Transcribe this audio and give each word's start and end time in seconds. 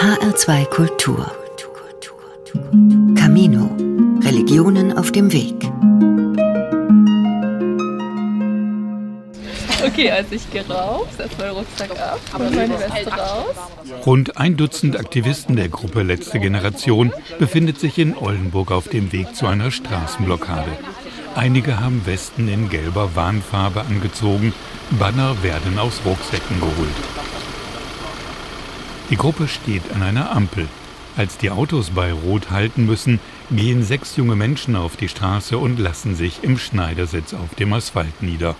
HR2 0.00 0.64
Kultur. 0.64 1.30
Camino. 3.14 3.76
Religionen 4.22 4.96
auf 4.96 5.12
dem 5.12 5.30
Weg. 5.30 5.70
Okay, 9.86 10.10
also 10.10 10.34
ich 10.34 10.50
gehe 10.50 10.66
raus, 10.66 11.06
setze 11.18 11.36
meinen 11.36 11.50
Rucksack 11.50 11.90
ab 12.00 12.18
und 12.32 12.54
meine 12.54 12.78
Weste 12.80 13.10
raus. 13.10 13.54
Rund 14.06 14.38
ein 14.38 14.56
Dutzend 14.56 14.98
Aktivisten 14.98 15.56
der 15.56 15.68
Gruppe 15.68 16.02
Letzte 16.02 16.40
Generation 16.40 17.12
befindet 17.38 17.78
sich 17.78 17.98
in 17.98 18.16
Oldenburg 18.16 18.72
auf 18.72 18.88
dem 18.88 19.12
Weg 19.12 19.36
zu 19.36 19.46
einer 19.46 19.70
Straßenblockade. 19.70 20.70
Einige 21.34 21.78
haben 21.78 22.06
Westen 22.06 22.48
in 22.48 22.70
gelber 22.70 23.14
Warnfarbe 23.16 23.82
angezogen, 23.82 24.54
Banner 24.92 25.42
werden 25.42 25.78
aus 25.78 26.00
Rucksäcken 26.06 26.58
geholt. 26.58 27.19
Die 29.10 29.16
Gruppe 29.16 29.48
steht 29.48 29.82
an 29.92 30.02
einer 30.02 30.30
Ampel. 30.30 30.68
Als 31.16 31.36
die 31.36 31.50
Autos 31.50 31.90
bei 31.90 32.12
Rot 32.12 32.50
halten 32.50 32.86
müssen, 32.86 33.18
gehen 33.50 33.82
sechs 33.82 34.16
junge 34.16 34.36
Menschen 34.36 34.76
auf 34.76 34.96
die 34.96 35.08
Straße 35.08 35.58
und 35.58 35.80
lassen 35.80 36.14
sich 36.14 36.44
im 36.44 36.58
Schneidersitz 36.58 37.34
auf 37.34 37.56
dem 37.56 37.72
Asphalt 37.72 38.22
nieder. 38.22 38.54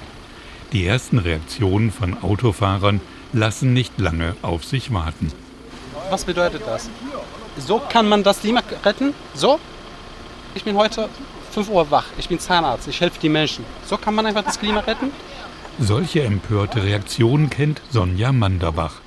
Die 0.72 0.84
ersten 0.84 1.18
Reaktionen 1.18 1.92
von 1.92 2.20
Autofahrern 2.20 3.00
lassen 3.32 3.72
nicht 3.72 4.00
lange 4.00 4.34
auf 4.42 4.64
sich 4.64 4.92
warten. 4.92 5.32
Was 6.10 6.24
bedeutet 6.24 6.62
das? 6.66 6.90
So 7.56 7.80
kann 7.88 8.08
man 8.08 8.24
das 8.24 8.40
Klima 8.40 8.62
retten? 8.84 9.14
So? 9.34 9.60
Ich 10.56 10.64
bin 10.64 10.76
heute 10.76 11.08
5 11.52 11.68
Uhr 11.68 11.92
wach. 11.92 12.06
Ich 12.18 12.28
bin 12.28 12.40
Zahnarzt. 12.40 12.88
Ich 12.88 13.00
helfe 13.00 13.20
die 13.22 13.28
Menschen. 13.28 13.64
So 13.86 13.96
kann 13.96 14.16
man 14.16 14.26
einfach 14.26 14.42
das 14.42 14.58
Klima 14.58 14.80
retten? 14.80 15.12
Solche 15.78 16.24
empörte 16.24 16.82
Reaktionen 16.82 17.50
kennt 17.50 17.80
Sonja 17.92 18.32
Manderbach. 18.32 19.00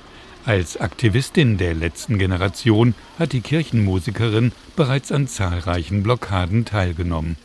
Als 0.46 0.78
Aktivistin 0.78 1.56
der 1.56 1.72
letzten 1.72 2.18
Generation 2.18 2.94
hat 3.18 3.32
die 3.32 3.40
Kirchenmusikerin 3.40 4.52
bereits 4.76 5.10
an 5.10 5.26
zahlreichen 5.26 6.02
Blockaden 6.02 6.66
teilgenommen. 6.66 7.36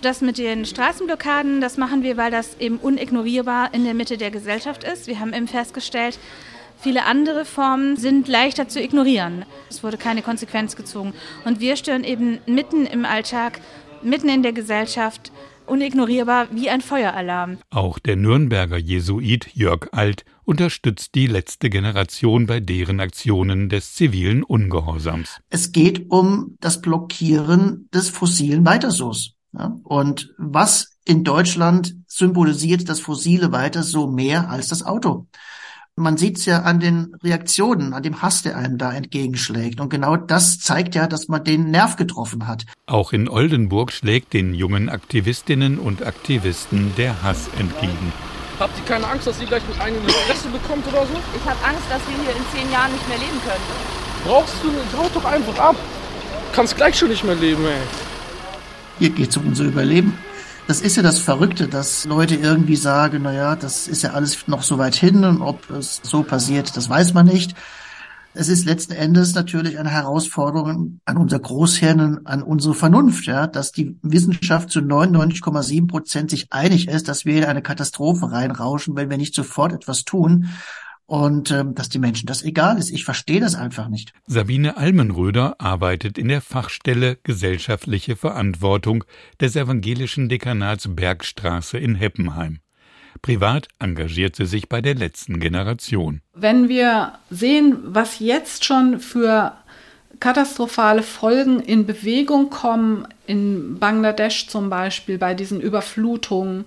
Das 0.00 0.22
mit 0.22 0.38
den 0.38 0.64
Straßenblockaden, 0.64 1.60
das 1.60 1.76
machen 1.76 2.02
wir, 2.02 2.16
weil 2.16 2.30
das 2.30 2.58
eben 2.58 2.78
unignorierbar 2.78 3.74
in 3.74 3.84
der 3.84 3.92
Mitte 3.92 4.16
der 4.16 4.30
Gesellschaft 4.30 4.84
ist. 4.84 5.06
Wir 5.06 5.20
haben 5.20 5.34
eben 5.34 5.48
festgestellt, 5.48 6.18
viele 6.80 7.04
andere 7.04 7.44
Formen 7.44 7.98
sind 7.98 8.26
leichter 8.26 8.68
zu 8.68 8.80
ignorieren. 8.80 9.44
Es 9.68 9.84
wurde 9.84 9.98
keine 9.98 10.22
Konsequenz 10.22 10.76
gezogen. 10.76 11.12
Und 11.44 11.60
wir 11.60 11.76
stören 11.76 12.04
eben 12.04 12.38
mitten 12.46 12.86
im 12.86 13.04
Alltag, 13.04 13.60
mitten 14.02 14.30
in 14.30 14.42
der 14.42 14.54
Gesellschaft, 14.54 15.30
unignorierbar 15.70 16.48
wie 16.52 16.68
ein 16.68 16.80
Feueralarm. 16.80 17.58
Auch 17.70 17.98
der 17.98 18.16
Nürnberger 18.16 18.76
Jesuit 18.76 19.48
Jörg 19.54 19.88
Alt 19.92 20.24
unterstützt 20.44 21.14
die 21.14 21.26
letzte 21.26 21.70
Generation 21.70 22.46
bei 22.46 22.60
deren 22.60 23.00
Aktionen 23.00 23.68
des 23.68 23.94
zivilen 23.94 24.42
Ungehorsams. 24.42 25.40
Es 25.48 25.72
geht 25.72 26.10
um 26.10 26.56
das 26.60 26.80
Blockieren 26.80 27.88
des 27.94 28.10
fossilen 28.10 28.66
Weitersos. 28.66 29.36
Ja? 29.52 29.78
Und 29.84 30.34
was 30.38 30.96
in 31.04 31.24
Deutschland 31.24 31.94
symbolisiert 32.06 32.88
das 32.88 33.00
fossile 33.00 33.52
Weiterso 33.52 34.06
mehr 34.08 34.50
als 34.50 34.68
das 34.68 34.84
Auto? 34.84 35.26
Man 36.00 36.16
sieht 36.16 36.38
es 36.38 36.46
ja 36.46 36.62
an 36.62 36.80
den 36.80 37.14
Reaktionen, 37.22 37.92
an 37.92 38.02
dem 38.02 38.22
Hass, 38.22 38.40
der 38.40 38.56
einem 38.56 38.78
da 38.78 38.90
entgegenschlägt. 38.90 39.80
Und 39.80 39.90
genau 39.90 40.16
das 40.16 40.58
zeigt 40.58 40.94
ja, 40.94 41.06
dass 41.06 41.28
man 41.28 41.44
den 41.44 41.70
Nerv 41.70 41.96
getroffen 41.96 42.46
hat. 42.46 42.64
Auch 42.86 43.12
in 43.12 43.28
Oldenburg 43.28 43.92
schlägt 43.92 44.32
den 44.32 44.54
jungen 44.54 44.88
Aktivistinnen 44.88 45.78
und 45.78 46.02
Aktivisten 46.02 46.94
der 46.96 47.22
Hass 47.22 47.50
entgegen. 47.58 48.14
Habt 48.58 48.78
ihr 48.78 48.84
keine 48.86 49.06
Angst, 49.08 49.26
dass 49.26 49.38
ihr 49.42 49.46
gleich 49.46 49.62
mit 49.68 49.78
eigenen 49.78 50.08
Fresse 50.08 50.48
bekommt 50.48 50.88
oder 50.88 51.02
so? 51.06 51.12
Ich 51.36 51.44
habe 51.44 51.62
Angst, 51.66 51.84
dass 51.90 52.00
wir 52.08 52.16
hier 52.16 52.34
in 52.34 52.44
zehn 52.54 52.72
Jahren 52.72 52.92
nicht 52.92 53.06
mehr 53.06 53.18
leben 53.18 53.40
können. 53.44 53.64
Brauchst 54.24 54.54
du 54.62 54.68
nicht, 54.68 54.96
hau 54.96 55.06
doch 55.12 55.24
einfach 55.26 55.58
ab. 55.58 55.76
Kannst 56.54 56.78
gleich 56.78 56.96
schon 56.96 57.10
nicht 57.10 57.24
mehr 57.24 57.34
leben, 57.34 57.62
ey. 57.66 57.76
Hier 58.98 59.10
geht 59.10 59.28
es 59.28 59.36
um 59.36 59.48
unser 59.48 59.64
Überleben. 59.64 60.16
Das 60.70 60.82
ist 60.82 60.94
ja 60.94 61.02
das 61.02 61.18
Verrückte, 61.18 61.66
dass 61.66 62.04
Leute 62.04 62.36
irgendwie 62.36 62.76
sagen, 62.76 63.22
na 63.24 63.32
ja, 63.32 63.56
das 63.56 63.88
ist 63.88 64.02
ja 64.02 64.12
alles 64.12 64.46
noch 64.46 64.62
so 64.62 64.78
weit 64.78 64.94
hin 64.94 65.24
und 65.24 65.42
ob 65.42 65.68
es 65.68 66.00
so 66.04 66.22
passiert, 66.22 66.76
das 66.76 66.88
weiß 66.88 67.12
man 67.12 67.26
nicht. 67.26 67.56
Es 68.34 68.48
ist 68.48 68.66
letzten 68.66 68.92
Endes 68.92 69.34
natürlich 69.34 69.80
eine 69.80 69.88
Herausforderung 69.88 71.00
an 71.04 71.16
unser 71.16 71.40
Großhirn, 71.40 72.20
an 72.24 72.44
unsere 72.44 72.74
Vernunft, 72.74 73.26
ja, 73.26 73.48
dass 73.48 73.72
die 73.72 73.98
Wissenschaft 74.02 74.70
zu 74.70 74.78
99,7 74.78 75.88
Prozent 75.88 76.30
sich 76.30 76.52
einig 76.52 76.86
ist, 76.86 77.08
dass 77.08 77.24
wir 77.24 77.38
in 77.38 77.44
eine 77.46 77.62
Katastrophe 77.62 78.30
reinrauschen, 78.30 78.94
wenn 78.94 79.10
wir 79.10 79.18
nicht 79.18 79.34
sofort 79.34 79.72
etwas 79.72 80.04
tun 80.04 80.50
und 81.10 81.50
ähm, 81.50 81.74
dass 81.74 81.88
die 81.88 81.98
Menschen 81.98 82.28
das 82.28 82.44
egal 82.44 82.78
ist. 82.78 82.92
Ich 82.92 83.04
verstehe 83.04 83.40
das 83.40 83.56
einfach 83.56 83.88
nicht. 83.88 84.12
Sabine 84.28 84.76
Almenröder 84.76 85.56
arbeitet 85.58 86.18
in 86.18 86.28
der 86.28 86.40
Fachstelle 86.40 87.18
Gesellschaftliche 87.24 88.14
Verantwortung 88.14 89.02
des 89.40 89.56
evangelischen 89.56 90.28
Dekanats 90.28 90.86
Bergstraße 90.88 91.78
in 91.78 91.96
Heppenheim. 91.96 92.60
Privat 93.22 93.66
engagiert 93.80 94.36
sie 94.36 94.46
sich 94.46 94.68
bei 94.68 94.80
der 94.80 94.94
letzten 94.94 95.40
Generation. 95.40 96.20
Wenn 96.32 96.68
wir 96.68 97.14
sehen, 97.28 97.78
was 97.82 98.20
jetzt 98.20 98.64
schon 98.64 99.00
für 99.00 99.54
katastrophale 100.20 101.02
Folgen 101.02 101.58
in 101.58 101.86
Bewegung 101.86 102.50
kommen, 102.50 103.08
in 103.26 103.80
Bangladesch 103.80 104.46
zum 104.46 104.70
Beispiel 104.70 105.18
bei 105.18 105.34
diesen 105.34 105.60
Überflutungen 105.60 106.66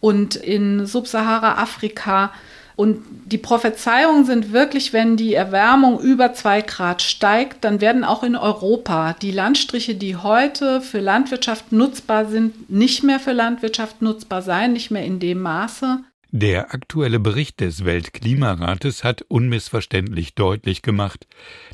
und 0.00 0.34
in 0.34 0.86
Subsahara-Afrika, 0.86 2.32
und 2.76 3.02
die 3.24 3.38
Prophezeiungen 3.38 4.26
sind 4.26 4.52
wirklich, 4.52 4.92
wenn 4.92 5.16
die 5.16 5.32
Erwärmung 5.32 5.98
über 5.98 6.34
zwei 6.34 6.60
Grad 6.60 7.00
steigt, 7.00 7.64
dann 7.64 7.80
werden 7.80 8.04
auch 8.04 8.22
in 8.22 8.36
Europa 8.36 9.14
die 9.14 9.30
Landstriche, 9.30 9.94
die 9.94 10.16
heute 10.16 10.82
für 10.82 11.00
Landwirtschaft 11.00 11.72
nutzbar 11.72 12.26
sind, 12.26 12.68
nicht 12.70 13.02
mehr 13.02 13.18
für 13.18 13.32
Landwirtschaft 13.32 14.02
nutzbar 14.02 14.42
sein, 14.42 14.74
nicht 14.74 14.90
mehr 14.90 15.06
in 15.06 15.18
dem 15.18 15.40
Maße. 15.40 16.00
Der 16.32 16.74
aktuelle 16.74 17.18
Bericht 17.18 17.60
des 17.60 17.86
Weltklimarates 17.86 19.04
hat 19.04 19.22
unmissverständlich 19.22 20.34
deutlich 20.34 20.82
gemacht, 20.82 21.26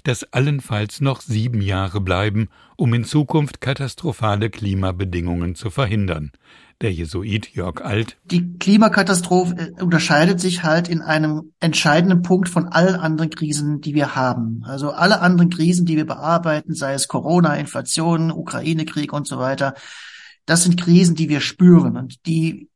dass 0.04 0.32
allenfalls 0.32 1.00
noch 1.00 1.20
sieben 1.20 1.62
Jahre 1.62 2.00
bleiben, 2.00 2.48
um 2.76 2.94
in 2.94 3.02
Zukunft 3.02 3.60
katastrophale 3.60 4.50
Klimabedingungen 4.50 5.56
zu 5.56 5.70
verhindern 5.70 6.30
der 6.82 6.92
Jesuit 6.92 7.54
Jörg 7.54 7.80
Alt. 7.80 8.18
Die 8.24 8.58
Klimakatastrophe 8.58 9.56
äh, 9.56 9.82
unterscheidet 9.82 10.40
sich 10.40 10.62
halt 10.62 10.88
in 10.88 11.00
einem 11.00 11.52
entscheidenden 11.60 12.22
Punkt 12.22 12.48
von 12.48 12.68
allen 12.68 12.96
anderen 12.96 13.30
Krisen, 13.30 13.80
die 13.80 13.94
wir 13.94 14.14
haben. 14.14 14.64
Also 14.66 14.90
alle 14.90 15.20
anderen 15.20 15.50
Krisen, 15.50 15.86
die 15.86 15.96
wir 15.96 16.06
bearbeiten, 16.06 16.74
sei 16.74 16.94
es 16.94 17.08
Corona, 17.08 17.56
Inflation, 17.56 18.30
Ukraine-Krieg 18.30 19.12
und 19.12 19.26
so 19.26 19.38
weiter, 19.38 19.74
das 20.44 20.64
sind 20.64 20.80
Krisen, 20.80 21.14
die 21.14 21.28
wir 21.28 21.40
spüren 21.40 21.96
und 21.96 22.26
die 22.26 22.68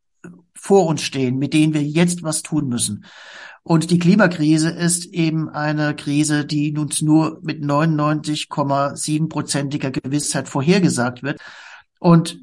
vor 0.54 0.86
uns 0.86 1.02
stehen, 1.02 1.38
mit 1.38 1.52
denen 1.52 1.74
wir 1.74 1.82
jetzt 1.82 2.22
was 2.22 2.42
tun 2.42 2.68
müssen. 2.68 3.04
Und 3.62 3.90
die 3.90 3.98
Klimakrise 3.98 4.70
ist 4.70 5.06
eben 5.06 5.48
eine 5.48 5.96
Krise, 5.96 6.44
die 6.44 6.76
uns 6.78 7.02
nur 7.02 7.40
mit 7.42 7.62
99,7-prozentiger 7.62 9.90
Gewissheit 9.90 10.48
vorhergesagt 10.48 11.24
wird. 11.24 11.40
Und 11.98 12.38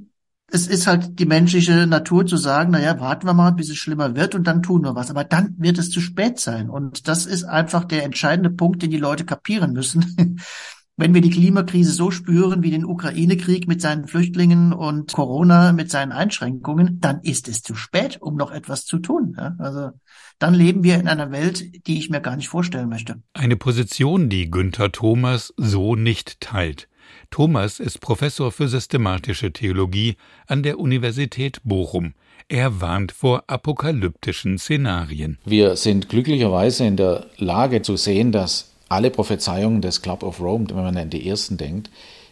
es 0.54 0.68
ist 0.68 0.86
halt 0.86 1.18
die 1.18 1.26
menschliche 1.26 1.88
Natur 1.88 2.28
zu 2.28 2.38
sagen, 2.38 2.70
na 2.74 2.80
ja, 2.80 3.00
warten 3.00 3.26
wir 3.26 3.34
mal, 3.34 3.54
bis 3.54 3.72
es 3.72 3.78
schlimmer 3.78 4.16
wird 4.16 4.36
und 4.36 4.46
dann 4.46 4.62
tun 4.62 4.84
wir 4.84 4.94
was. 4.94 5.10
Aber 5.10 5.24
dann 5.24 5.56
wird 5.58 5.80
es 5.80 5.90
zu 5.90 6.00
spät 6.00 6.40
sein. 6.40 6.70
Und 6.70 7.08
das 7.08 7.26
ist 7.26 7.44
einfach 7.44 7.86
der 7.86 8.04
entscheidende 8.04 8.52
Punkt, 8.52 8.84
den 8.84 8.92
die 8.92 8.98
Leute 8.98 9.26
kapieren 9.26 9.74
müssen. 9.74 10.40
Wenn 10.96 11.16
wir 11.16 11.22
die 11.22 11.32
Klimakrise 11.32 11.92
so 11.92 12.12
spüren 12.12 12.62
wie 12.62 12.70
den 12.70 12.86
Ukraine-Krieg 12.86 13.68
mit 13.68 13.82
seinen 13.82 14.08
Flüchtlingen 14.08 14.74
und 14.74 15.12
Corona 15.12 15.72
mit 15.72 15.90
seinen 15.90 16.12
Einschränkungen, 16.12 17.00
dann 17.00 17.22
ist 17.22 17.48
es 17.48 17.64
zu 17.64 17.74
spät, 17.74 18.22
um 18.22 18.36
noch 18.36 18.52
etwas 18.52 18.86
zu 18.86 19.00
tun. 19.00 19.36
Also 19.58 19.90
dann 20.38 20.54
leben 20.54 20.84
wir 20.84 21.00
in 21.00 21.08
einer 21.08 21.32
Welt, 21.32 21.88
die 21.88 21.98
ich 21.98 22.12
mir 22.12 22.22
gar 22.22 22.36
nicht 22.36 22.50
vorstellen 22.50 22.90
möchte. 22.90 23.16
Eine 23.34 23.56
Position, 23.56 24.30
die 24.30 24.52
Günther 24.52 24.92
Thomas 24.92 25.52
so 25.58 25.96
nicht 25.96 26.42
teilt. 26.42 26.90
Thomas 27.34 27.80
ist 27.80 28.00
Professor 28.00 28.52
für 28.52 28.68
systematische 28.68 29.52
Theologie 29.52 30.18
an 30.46 30.62
der 30.62 30.78
Universität 30.78 31.62
Bochum. 31.64 32.14
Er 32.48 32.80
warnt 32.80 33.12
vor 33.12 33.46
apokalyptischen 33.48 34.60
Szenarien. 34.60 35.40
Wir 35.44 35.76
sind 35.76 36.10
glücklicherweise 36.10 36.86
in 36.86 36.96
der 36.96 37.26
Lage 37.38 37.82
zu 37.82 37.98
sehen, 37.98 38.32
dass 38.32 38.70
alle 38.88 39.10
Prophezeiungen 39.10 39.82
des 39.82 40.04
Club 40.04 40.22
of 40.22 40.40
Rome, 40.42 40.68
wenn 40.70 40.76
man 40.76 40.96
an 40.96 41.10
die 41.10 41.28
ersten 41.28 41.58
denkt, 41.58 41.90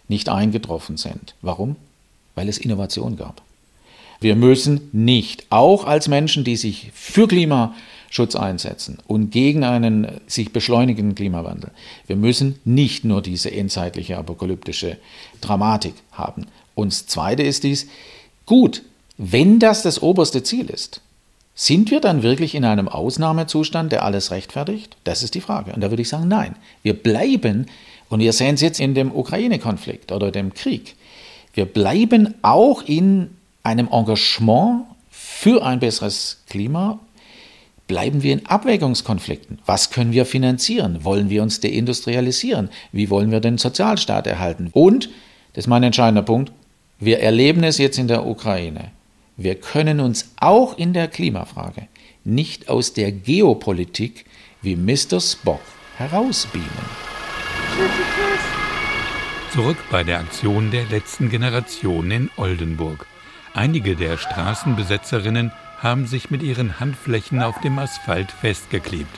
nicht 0.07 0.29
eingetroffen 0.29 0.97
sind. 0.97 1.33
Warum? 1.41 1.77
Weil 2.35 2.47
es 2.47 2.59
Innovation 2.59 3.17
gab. 3.17 3.41
Wir 4.19 4.35
müssen 4.35 4.87
nicht, 4.91 5.47
auch 5.49 5.85
als 5.85 6.09
Menschen, 6.09 6.43
die 6.43 6.57
sich 6.57 6.91
für 6.93 7.27
Klima 7.27 7.73
Schutz 8.11 8.35
einsetzen 8.35 8.99
und 9.07 9.31
gegen 9.31 9.63
einen 9.63 10.05
sich 10.27 10.51
beschleunigenden 10.53 11.15
Klimawandel. 11.15 11.71
Wir 12.05 12.17
müssen 12.17 12.59
nicht 12.65 13.05
nur 13.05 13.21
diese 13.23 13.51
endzeitliche 13.51 14.17
apokalyptische 14.17 14.97
Dramatik 15.39 15.95
haben. 16.11 16.45
Und 16.75 16.91
das 16.91 17.07
Zweite 17.07 17.41
ist 17.41 17.63
dies, 17.63 17.87
gut, 18.45 18.83
wenn 19.17 19.59
das 19.59 19.81
das 19.81 20.01
oberste 20.01 20.43
Ziel 20.43 20.69
ist, 20.69 21.01
Sind 21.53 21.91
wir 21.91 21.99
dann 21.99 22.23
wirklich 22.23 22.55
in 22.55 22.65
einem 22.65 22.87
Ausnahmezustand, 22.87 23.91
der 23.91 24.03
alles 24.03 24.31
rechtfertigt? 24.31 24.97
Das 25.03 25.21
ist 25.21 25.35
die 25.35 25.41
Frage. 25.41 25.73
Und 25.73 25.81
da 25.81 25.89
würde 25.89 26.01
ich 26.01 26.09
sagen, 26.09 26.27
nein. 26.27 26.55
Wir 26.81 26.93
bleiben, 26.93 27.67
und 28.09 28.19
wir 28.19 28.33
sehen 28.33 28.55
es 28.55 28.61
jetzt 28.61 28.79
in 28.79 28.95
dem 28.95 29.11
Ukraine-Konflikt 29.11 30.11
oder 30.11 30.31
dem 30.31 30.53
Krieg, 30.53 30.95
wir 31.53 31.65
bleiben 31.65 32.33
auch 32.41 32.83
in 32.83 33.31
einem 33.63 33.89
Engagement 33.91 34.85
für 35.09 35.63
ein 35.63 35.79
besseres 35.79 36.41
Klima, 36.49 36.99
bleiben 37.91 38.23
wir 38.23 38.31
in 38.31 38.45
Abwägungskonflikten. 38.45 39.59
Was 39.65 39.89
können 39.89 40.13
wir 40.13 40.25
finanzieren? 40.25 41.03
Wollen 41.03 41.29
wir 41.29 41.43
uns 41.43 41.59
deindustrialisieren? 41.59 42.69
Wie 42.93 43.09
wollen 43.09 43.31
wir 43.31 43.41
den 43.41 43.57
Sozialstaat 43.57 44.27
erhalten? 44.27 44.69
Und, 44.71 45.09
das 45.51 45.65
ist 45.65 45.67
mein 45.67 45.83
entscheidender 45.83 46.21
Punkt, 46.21 46.53
wir 47.01 47.19
erleben 47.19 47.65
es 47.65 47.79
jetzt 47.79 47.99
in 47.99 48.07
der 48.07 48.25
Ukraine. 48.25 48.91
Wir 49.35 49.55
können 49.55 49.99
uns 49.99 50.31
auch 50.39 50.77
in 50.77 50.93
der 50.93 51.09
Klimafrage 51.09 51.89
nicht 52.23 52.69
aus 52.69 52.93
der 52.93 53.11
Geopolitik 53.11 54.23
wie 54.61 54.77
Mr. 54.77 55.19
Spock 55.19 55.59
herausbeamen. 55.97 56.69
Zurück 59.51 59.77
bei 59.91 60.05
der 60.05 60.19
Aktion 60.19 60.71
der 60.71 60.85
letzten 60.85 61.29
Generation 61.29 62.09
in 62.09 62.29
Oldenburg. 62.37 63.05
Einige 63.53 63.97
der 63.97 64.17
Straßenbesetzerinnen 64.17 65.51
haben 65.81 66.05
sich 66.05 66.29
mit 66.29 66.43
ihren 66.43 66.79
Handflächen 66.79 67.41
auf 67.41 67.59
dem 67.61 67.79
Asphalt 67.79 68.31
festgeklebt. 68.31 69.17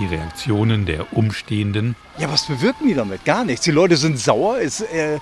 Die 0.00 0.06
Reaktionen 0.06 0.86
der 0.86 1.12
Umstehenden. 1.12 1.96
Ja, 2.18 2.30
was 2.30 2.46
bewirken 2.46 2.86
die 2.86 2.94
damit? 2.94 3.24
Gar 3.24 3.44
nichts. 3.44 3.64
Die 3.64 3.72
Leute 3.72 3.96
sind 3.96 4.18
sauer. 4.18 4.58
Es 4.60 4.80
äh, 4.80 5.16
äh, 5.16 5.18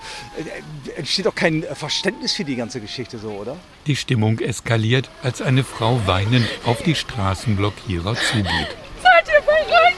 entsteht 0.96 1.26
auch 1.26 1.34
kein 1.34 1.64
Verständnis 1.74 2.34
für 2.34 2.44
die 2.44 2.56
ganze 2.56 2.80
Geschichte 2.80 3.18
so, 3.18 3.30
oder? 3.30 3.56
Die 3.86 3.96
Stimmung 3.96 4.38
eskaliert, 4.38 5.08
als 5.22 5.40
eine 5.40 5.64
Frau 5.64 6.00
weinend 6.06 6.46
auf 6.66 6.82
die 6.82 6.94
Straßenblockierer 6.94 8.14
zugeht. 8.16 8.76
Seid 9.02 9.28
ihr 9.28 9.42
verrückt? 9.42 9.96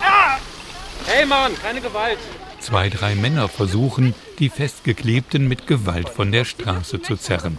Ah! 0.00 0.38
Hey 1.06 1.26
Mann, 1.26 1.52
keine 1.62 1.82
Gewalt. 1.82 2.18
Zwei, 2.60 2.88
drei 2.88 3.14
Männer 3.14 3.48
versuchen, 3.48 4.14
die 4.38 4.48
Festgeklebten 4.48 5.48
mit 5.48 5.66
Gewalt 5.66 6.08
von 6.08 6.32
der 6.32 6.44
Straße 6.44 7.02
zu 7.02 7.16
zerren. 7.16 7.58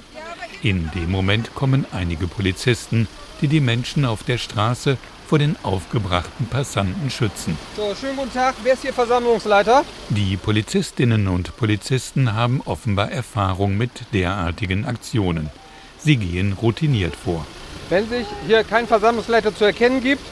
In 0.63 0.89
dem 0.95 1.11
Moment 1.11 1.53
kommen 1.55 1.85
einige 1.91 2.25
Polizisten, 2.25 3.09
die 3.41 3.49
die 3.49 3.59
Menschen 3.59 4.05
auf 4.05 4.23
der 4.23 4.37
Straße 4.37 4.97
vor 5.27 5.37
den 5.37 5.57
aufgebrachten 5.61 6.45
Passanten 6.45 7.09
schützen. 7.09 7.57
So, 7.75 7.93
schönen 7.99 8.15
guten 8.15 8.31
Tag. 8.31 8.55
Wer 8.63 8.73
ist 8.73 8.83
hier 8.83 8.93
Versammlungsleiter? 8.93 9.83
Die 10.07 10.37
Polizistinnen 10.37 11.27
und 11.27 11.57
Polizisten 11.57 12.33
haben 12.33 12.61
offenbar 12.63 13.11
Erfahrung 13.11 13.75
mit 13.77 13.91
derartigen 14.13 14.85
Aktionen. 14.85 15.49
Sie 15.97 16.15
gehen 16.15 16.53
routiniert 16.53 17.13
vor. 17.13 17.45
Wenn 17.89 18.07
sich 18.07 18.25
hier 18.47 18.63
kein 18.63 18.87
Versammlungsleiter 18.87 19.53
zu 19.53 19.65
erkennen 19.65 19.99
gibt, 20.01 20.23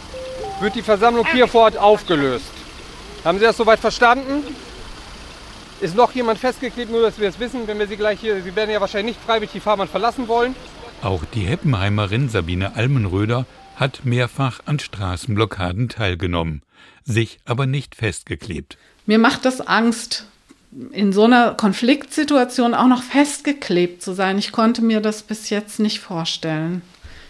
wird 0.61 0.75
die 0.75 0.81
Versammlung 0.81 1.25
hier 1.33 1.49
vor 1.49 1.63
Ort 1.63 1.77
aufgelöst. 1.77 2.45
Haben 3.25 3.37
Sie 3.37 3.43
das 3.43 3.57
soweit 3.57 3.79
verstanden? 3.81 4.43
Ist 5.81 5.95
noch 5.95 6.13
jemand 6.13 6.37
festgeklebt, 6.37 6.91
nur 6.91 7.01
dass 7.01 7.19
wir 7.19 7.27
es 7.27 7.39
wissen, 7.39 7.65
wenn 7.65 7.79
wir 7.79 7.87
Sie 7.87 7.97
gleich 7.97 8.19
hier, 8.19 8.41
Sie 8.43 8.55
werden 8.55 8.69
ja 8.69 8.79
wahrscheinlich 8.79 9.15
nicht 9.15 9.25
freiwillig 9.25 9.51
die 9.51 9.59
Fahrbahn 9.59 9.87
verlassen 9.87 10.27
wollen. 10.27 10.55
Auch 11.01 11.25
die 11.33 11.41
Heppenheimerin 11.41 12.29
Sabine 12.29 12.75
Almenröder 12.75 13.47
hat 13.75 14.05
mehrfach 14.05 14.59
an 14.65 14.77
Straßenblockaden 14.77 15.89
teilgenommen, 15.89 16.61
sich 17.03 17.39
aber 17.45 17.65
nicht 17.65 17.95
festgeklebt. 17.95 18.77
Mir 19.07 19.17
macht 19.17 19.43
das 19.43 19.59
Angst, 19.59 20.27
in 20.91 21.11
so 21.13 21.23
einer 21.23 21.55
Konfliktsituation 21.55 22.75
auch 22.75 22.87
noch 22.87 23.01
festgeklebt 23.01 24.03
zu 24.03 24.13
sein. 24.13 24.37
Ich 24.37 24.51
konnte 24.51 24.83
mir 24.83 25.01
das 25.01 25.23
bis 25.23 25.49
jetzt 25.49 25.79
nicht 25.79 25.99
vorstellen. 25.99 26.83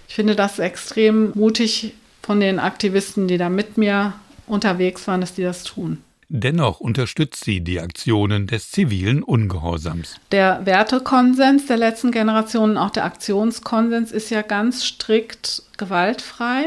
Ich 0.10 0.16
finde 0.16 0.36
das 0.36 0.60
extrem 0.60 1.32
mutig 1.36 1.94
von 2.22 2.42
den 2.42 2.60
Aktivisten, 2.60 3.30
die 3.30 3.38
da 3.38 3.48
mit 3.48 3.78
mir 3.78 4.12
unterwegs 4.46 5.08
waren, 5.08 5.22
dass 5.22 5.34
die 5.34 5.44
das 5.44 5.64
tun. 5.64 6.04
Dennoch 6.34 6.80
unterstützt 6.80 7.44
sie 7.44 7.60
die 7.60 7.82
Aktionen 7.82 8.48
des 8.48 8.72
zivilen 8.72 9.22
Ungehorsams. 9.22 10.16
Der 10.32 10.66
Wertekonsens 10.66 11.66
der 11.66 11.76
letzten 11.76 12.12
Generationen, 12.12 12.78
auch 12.78 12.92
der 12.92 13.04
Aktionskonsens, 13.04 14.14
ist 14.14 14.30
ja 14.30 14.42
ganz 14.42 14.86
strikt 14.86 15.64
gewaltfrei. 15.76 16.64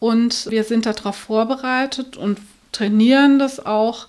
Und 0.00 0.50
wir 0.50 0.64
sind 0.64 0.84
darauf 0.84 1.16
vorbereitet 1.16 2.18
und 2.18 2.38
trainieren 2.72 3.38
das 3.38 3.64
auch, 3.64 4.08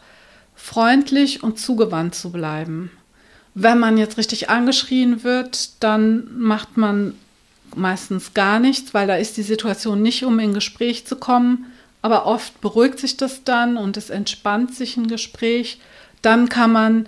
freundlich 0.55 1.41
und 1.41 1.57
zugewandt 1.57 2.13
zu 2.15 2.33
bleiben. 2.33 2.91
Wenn 3.53 3.79
man 3.79 3.97
jetzt 3.97 4.17
richtig 4.17 4.49
angeschrien 4.49 5.23
wird, 5.23 5.81
dann 5.81 6.37
macht 6.37 6.75
man 6.75 7.13
meistens 7.77 8.33
gar 8.33 8.59
nichts, 8.59 8.93
weil 8.93 9.07
da 9.07 9.15
ist 9.15 9.37
die 9.37 9.41
Situation 9.41 10.01
nicht, 10.01 10.25
um 10.25 10.37
in 10.39 10.53
Gespräch 10.53 11.07
zu 11.07 11.15
kommen 11.15 11.65
aber 12.05 12.27
oft 12.27 12.61
beruhigt 12.61 12.99
sich 12.99 13.17
das 13.17 13.43
dann 13.43 13.77
und 13.77 13.97
es 13.97 14.11
entspannt 14.11 14.75
sich 14.75 14.95
ein 14.95 15.07
Gespräch. 15.07 15.79
Dann 16.21 16.49
kann 16.49 16.71
man 16.71 17.07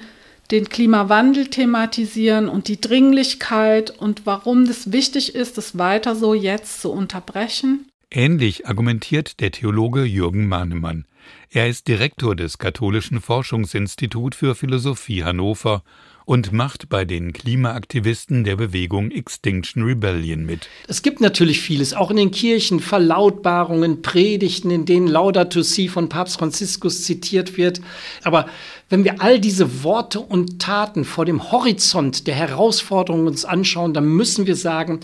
den 0.49 0.69
Klimawandel 0.69 1.51
thematisieren 1.51 2.49
und 2.49 2.67
die 2.67 2.81
Dringlichkeit 2.81 3.91
und 3.91 4.25
warum 4.25 4.63
es 4.63 4.91
wichtig 4.91 5.35
ist, 5.35 5.59
das 5.59 5.77
weiter 5.77 6.15
so 6.15 6.33
jetzt 6.33 6.81
zu 6.81 6.91
unterbrechen. 6.91 7.87
Ähnlich 8.09 8.65
argumentiert 8.65 9.39
der 9.39 9.51
Theologe 9.51 10.03
Jürgen 10.03 10.47
Mahnemann. 10.47 11.05
Er 11.49 11.69
ist 11.69 11.87
Direktor 11.87 12.35
des 12.35 12.57
Katholischen 12.57 13.21
Forschungsinstitut 13.21 14.35
für 14.35 14.53
Philosophie 14.53 15.23
Hannover 15.23 15.81
und 16.25 16.51
macht 16.51 16.89
bei 16.89 17.05
den 17.05 17.31
Klimaaktivisten 17.31 18.43
der 18.43 18.57
Bewegung 18.57 19.11
Extinction 19.11 19.83
Rebellion 19.83 20.45
mit. 20.45 20.67
Es 20.89 21.01
gibt 21.03 21.21
natürlich 21.21 21.61
vieles, 21.61 21.93
auch 21.93 22.11
in 22.11 22.17
den 22.17 22.31
Kirchen, 22.31 22.81
Verlautbarungen, 22.81 24.01
Predigten, 24.01 24.71
in 24.71 24.85
denen 24.85 25.07
Laudato 25.07 25.61
Si 25.61 25.87
von 25.87 26.09
Papst 26.09 26.37
Franziskus 26.37 27.03
zitiert 27.03 27.55
wird. 27.55 27.79
Aber 28.23 28.47
wenn 28.89 29.05
wir 29.05 29.21
all 29.21 29.39
diese 29.39 29.85
Worte 29.85 30.19
und 30.19 30.61
Taten 30.61 31.05
vor 31.05 31.23
dem 31.23 31.49
Horizont 31.53 32.27
der 32.27 32.35
Herausforderungen 32.35 33.25
uns 33.25 33.45
anschauen, 33.45 33.93
dann 33.93 34.05
müssen 34.05 34.47
wir 34.47 34.57
sagen, 34.57 34.99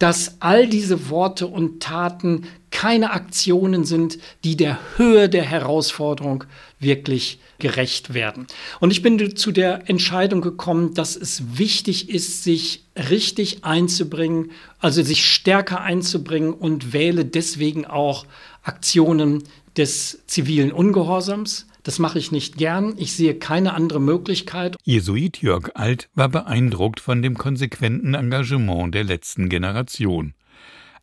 dass 0.00 0.40
all 0.40 0.66
diese 0.66 1.10
Worte 1.10 1.46
und 1.46 1.80
Taten 1.80 2.48
keine 2.70 3.10
Aktionen 3.10 3.84
sind, 3.84 4.18
die 4.44 4.56
der 4.56 4.78
Höhe 4.96 5.28
der 5.28 5.44
Herausforderung 5.44 6.44
wirklich 6.78 7.38
gerecht 7.58 8.14
werden. 8.14 8.46
Und 8.80 8.92
ich 8.92 9.02
bin 9.02 9.36
zu 9.36 9.52
der 9.52 9.90
Entscheidung 9.90 10.40
gekommen, 10.40 10.94
dass 10.94 11.16
es 11.16 11.58
wichtig 11.58 12.08
ist, 12.08 12.42
sich 12.42 12.86
richtig 12.96 13.62
einzubringen, 13.64 14.52
also 14.78 15.02
sich 15.02 15.26
stärker 15.26 15.82
einzubringen 15.82 16.54
und 16.54 16.94
wähle 16.94 17.26
deswegen 17.26 17.84
auch 17.84 18.24
Aktionen 18.62 19.44
des 19.76 20.22
zivilen 20.26 20.72
Ungehorsams. 20.72 21.66
Das 21.82 21.98
mache 21.98 22.18
ich 22.18 22.32
nicht 22.32 22.56
gern. 22.56 22.94
Ich 22.96 23.12
sehe 23.14 23.34
keine 23.34 23.74
andere 23.74 24.00
Möglichkeit. 24.00 24.76
Jesuit 24.84 25.40
Jörg 25.40 25.70
Alt 25.74 26.08
war 26.14 26.28
beeindruckt 26.28 27.00
von 27.00 27.22
dem 27.22 27.38
konsequenten 27.38 28.14
Engagement 28.14 28.94
der 28.94 29.04
letzten 29.04 29.48
Generation. 29.48 30.34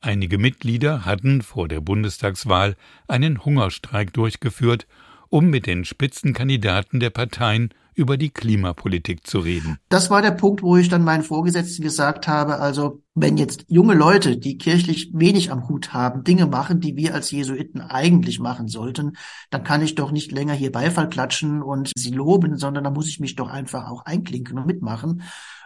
Einige 0.01 0.37
Mitglieder 0.37 1.05
hatten 1.05 1.41
vor 1.41 1.67
der 1.67 1.81
Bundestagswahl 1.81 2.75
einen 3.07 3.43
Hungerstreik 3.43 4.13
durchgeführt 4.13 4.87
um 5.29 5.49
mit 5.49 5.65
den 5.65 5.85
Spitzenkandidaten 5.85 6.99
der 6.99 7.09
Parteien 7.09 7.69
über 7.97 8.15
die 8.15 8.29
Klimapolitik 8.29 9.25
zu 9.25 9.39
reden. 9.39 9.77
Das 9.89 10.09
war 10.09 10.21
der 10.21 10.31
Punkt, 10.31 10.61
wo 10.61 10.77
ich 10.77 10.87
dann 10.87 11.03
meinen 11.03 11.23
Vorgesetzten 11.23 11.81
gesagt 11.81 12.27
habe, 12.27 12.59
also 12.59 13.01
wenn 13.15 13.37
jetzt 13.37 13.65
junge 13.67 13.95
Leute, 13.95 14.37
die 14.37 14.59
kirchlich 14.59 15.09
wenig 15.13 15.51
am 15.51 15.67
Hut 15.67 15.93
haben, 15.93 16.23
Dinge 16.23 16.45
machen, 16.45 16.79
die 16.79 16.95
wir 16.95 17.15
als 17.15 17.31
Jesuiten 17.31 17.81
eigentlich 17.81 18.39
machen 18.39 18.67
sollten, 18.67 19.17
dann 19.49 19.63
kann 19.63 19.81
ich 19.81 19.95
doch 19.95 20.11
nicht 20.11 20.31
länger 20.31 20.53
hier 20.53 20.71
Beifall 20.71 21.09
klatschen 21.09 21.63
und 21.63 21.91
sie 21.95 22.11
loben, 22.11 22.57
sondern 22.57 22.83
da 22.83 22.91
muss 22.91 23.09
ich 23.09 23.19
mich 23.19 23.35
doch 23.35 23.49
einfach 23.49 23.89
auch 23.89 24.05
einklinken 24.05 24.59
und 24.59 24.67
mitmachen. 24.67 25.23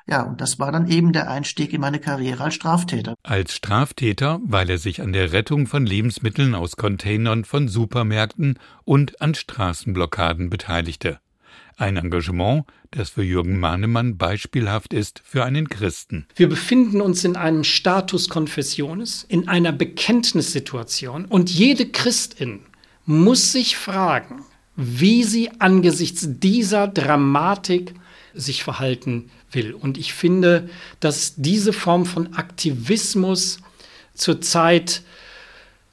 Ja, 0.08 0.24
und 0.24 0.42
das 0.42 0.58
war 0.58 0.72
dann 0.72 0.88
eben 0.88 1.14
der 1.14 1.30
Einstieg 1.30 1.74
in 1.74 1.82
meine 1.82 2.00
Karriere 2.00 2.46
als 2.46 2.56
Straftäter. 2.56 3.16
Als 3.24 3.54
Straftäter, 3.54 4.40
weil 4.44 4.70
er 4.70 4.78
sich 4.78 5.02
an 5.02 5.14
der 5.14 5.32
Rettung 5.34 5.68
von 5.68 5.86
Lebensmitteln 5.86 6.56
aus 6.56 6.76
Containern 6.76 7.44
von 7.44 7.68
Supermärkten 7.68 8.58
und 8.84 9.22
an 9.22 9.36
Straßenblockaden 9.36 10.50
beteiligte. 10.50 11.20
Ein 11.82 11.98
Engagement, 11.98 12.66
das 12.92 13.10
für 13.10 13.24
Jürgen 13.24 13.60
Mahnemann 13.60 14.16
beispielhaft 14.16 14.94
ist 14.94 15.20
für 15.26 15.44
einen 15.44 15.68
Christen. 15.68 16.28
Wir 16.36 16.48
befinden 16.48 17.02
uns 17.02 17.24
in 17.24 17.36
einem 17.36 17.64
Status 17.64 18.30
Confessiones, 18.30 19.26
in 19.28 19.48
einer 19.48 19.72
Bekenntnissituation 19.72 21.26
und 21.26 21.50
jede 21.50 21.88
Christin 21.88 22.60
muss 23.08 23.52
sich 23.52 23.78
fragen, 23.78 24.46
wie 24.76 25.24
sie 25.24 25.50
angesichts 25.58 26.28
dieser 26.30 26.88
Dramatik 26.88 27.96
sich 28.36 28.64
verhalten 28.64 29.32
will. 29.52 29.74
Und 29.74 29.98
ich 29.98 30.14
finde, 30.14 30.70
dass 31.00 31.34
diese 31.38 31.74
Form 31.74 32.06
von 32.06 32.36
Aktivismus 32.36 33.58
zurzeit 34.14 35.02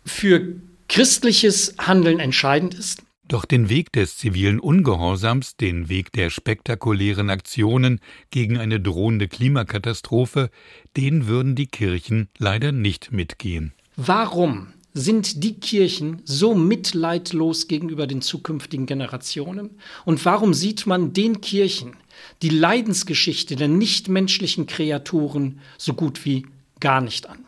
für 0.05 0.53
christliches 0.91 1.77
Handeln 1.79 2.21
entscheidend 2.21 2.75
ist. 2.75 3.05
Doch 3.29 3.45
den 3.45 3.69
Weg 3.69 3.93
des 3.93 4.17
zivilen 4.17 4.59
Ungehorsams, 4.59 5.57
den 5.57 5.91
Weg 5.91 6.13
der 6.13 6.31
spektakulären 6.31 7.29
Aktionen 7.29 8.01
gegen 8.31 8.57
eine 8.57 8.81
drohende 8.81 9.29
Klimakatastrophe, 9.29 10.51
den 10.97 11.27
würden 11.27 11.55
die 11.55 11.67
Kirchen 11.67 12.31
leider 12.39 12.73
nicht 12.73 13.13
mitgehen. 13.13 13.75
Warum 13.97 14.69
sind 14.95 15.45
die 15.45 15.61
Kirchen 15.61 16.23
so 16.25 16.55
mitleidlos 16.55 17.69
gegenüber 17.69 18.07
den 18.07 18.23
zukünftigen 18.23 18.87
Generationen? 18.87 19.79
Und 20.07 20.25
warum 20.25 20.55
sieht 20.55 20.87
man 20.87 21.13
den 21.13 21.43
Kirchen 21.43 21.97
die 22.41 22.49
Leidensgeschichte 22.49 23.57
der 23.57 23.69
nichtmenschlichen 23.69 24.67
Kreaturen 24.67 25.61
so 25.77 25.93
gut 25.93 26.25
wie 26.25 26.47
gar 26.81 27.03
nicht 27.03 27.29
an? 27.29 27.45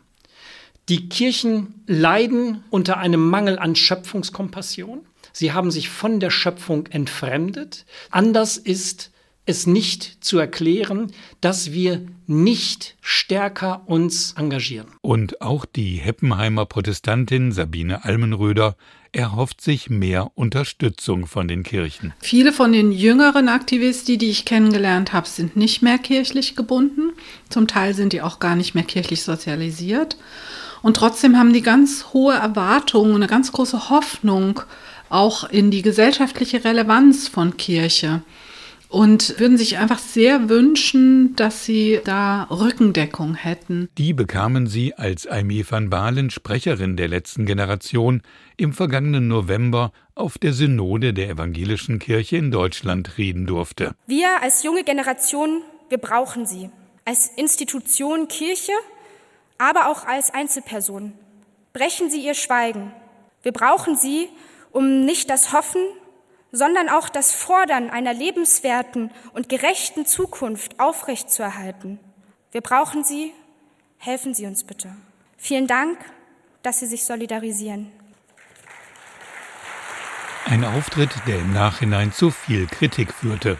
Die 0.90 1.08
Kirchen 1.08 1.74
leiden 1.86 2.64
unter 2.68 2.98
einem 2.98 3.30
Mangel 3.30 3.58
an 3.58 3.76
Schöpfungskompassion. 3.76 5.06
Sie 5.32 5.52
haben 5.52 5.70
sich 5.70 5.88
von 5.88 6.20
der 6.20 6.30
Schöpfung 6.30 6.86
entfremdet. 6.86 7.84
Anders 8.10 8.56
ist 8.56 9.10
es 9.46 9.66
nicht 9.66 10.24
zu 10.24 10.38
erklären, 10.38 11.12
dass 11.40 11.72
wir 11.72 12.06
nicht 12.26 12.96
stärker 13.00 13.82
uns 13.86 14.34
engagieren. 14.36 14.86
Und 15.00 15.40
auch 15.40 15.64
die 15.64 15.96
Heppenheimer 15.96 16.66
Protestantin 16.66 17.50
Sabine 17.50 18.04
Almenröder 18.04 18.76
erhofft 19.12 19.60
sich 19.60 19.90
mehr 19.90 20.30
Unterstützung 20.36 21.26
von 21.26 21.48
den 21.48 21.64
Kirchen. 21.64 22.14
Viele 22.20 22.52
von 22.52 22.72
den 22.72 22.92
jüngeren 22.92 23.48
Aktivisten, 23.48 24.18
die 24.18 24.30
ich 24.30 24.44
kennengelernt 24.44 25.12
habe, 25.12 25.26
sind 25.26 25.56
nicht 25.56 25.82
mehr 25.82 25.98
kirchlich 25.98 26.54
gebunden. 26.54 27.12
Zum 27.48 27.66
Teil 27.66 27.94
sind 27.94 28.12
die 28.12 28.22
auch 28.22 28.38
gar 28.38 28.54
nicht 28.54 28.74
mehr 28.74 28.84
kirchlich 28.84 29.22
sozialisiert. 29.22 30.16
Und 30.82 30.96
trotzdem 30.96 31.36
haben 31.36 31.52
die 31.52 31.62
ganz 31.62 32.06
hohe 32.12 32.34
Erwartungen, 32.34 33.16
eine 33.16 33.26
ganz 33.26 33.50
große 33.52 33.90
Hoffnung 33.90 34.60
auch 35.10 35.48
in 35.50 35.70
die 35.70 35.82
gesellschaftliche 35.82 36.64
Relevanz 36.64 37.28
von 37.28 37.56
Kirche 37.56 38.22
und 38.90 39.38
würden 39.38 39.56
sich 39.56 39.78
einfach 39.78 40.00
sehr 40.00 40.48
wünschen, 40.48 41.36
dass 41.36 41.64
sie 41.64 42.00
da 42.04 42.44
Rückendeckung 42.44 43.36
hätten. 43.36 43.88
Die 43.96 44.12
bekamen 44.12 44.66
sie, 44.66 44.94
als 44.94 45.26
Aimee 45.28 45.64
van 45.68 45.90
Balen, 45.90 46.30
Sprecherin 46.30 46.96
der 46.96 47.08
letzten 47.08 47.46
Generation, 47.46 48.22
im 48.56 48.72
vergangenen 48.72 49.28
November 49.28 49.92
auf 50.16 50.38
der 50.38 50.52
Synode 50.52 51.14
der 51.14 51.30
evangelischen 51.30 52.00
Kirche 52.00 52.36
in 52.36 52.50
Deutschland 52.50 53.16
reden 53.16 53.46
durfte. 53.46 53.94
Wir 54.06 54.42
als 54.42 54.64
junge 54.64 54.82
Generation, 54.82 55.62
wir 55.88 55.98
brauchen 55.98 56.44
sie. 56.44 56.70
Als 57.04 57.30
Institution 57.36 58.28
Kirche, 58.28 58.72
aber 59.56 59.88
auch 59.88 60.04
als 60.04 60.34
Einzelperson. 60.34 61.12
Brechen 61.72 62.10
Sie 62.10 62.24
Ihr 62.24 62.34
Schweigen. 62.34 62.92
Wir 63.42 63.52
brauchen 63.52 63.96
Sie, 63.96 64.28
um 64.72 65.04
nicht 65.04 65.30
das 65.30 65.52
Hoffen, 65.52 65.82
sondern 66.52 66.88
auch 66.88 67.08
das 67.08 67.32
Fordern 67.32 67.90
einer 67.90 68.12
lebenswerten 68.12 69.10
und 69.32 69.48
gerechten 69.48 70.06
Zukunft 70.06 70.80
aufrechtzuerhalten. 70.80 72.00
Wir 72.52 72.60
brauchen 72.60 73.04
Sie, 73.04 73.32
helfen 73.98 74.34
Sie 74.34 74.46
uns 74.46 74.64
bitte. 74.64 74.94
Vielen 75.36 75.66
Dank, 75.66 75.98
dass 76.62 76.80
Sie 76.80 76.86
sich 76.86 77.04
solidarisieren. 77.04 77.92
Ein 80.46 80.64
Auftritt, 80.64 81.10
der 81.26 81.38
im 81.38 81.52
Nachhinein 81.52 82.12
zu 82.12 82.30
viel 82.30 82.66
Kritik 82.66 83.12
führte. 83.12 83.58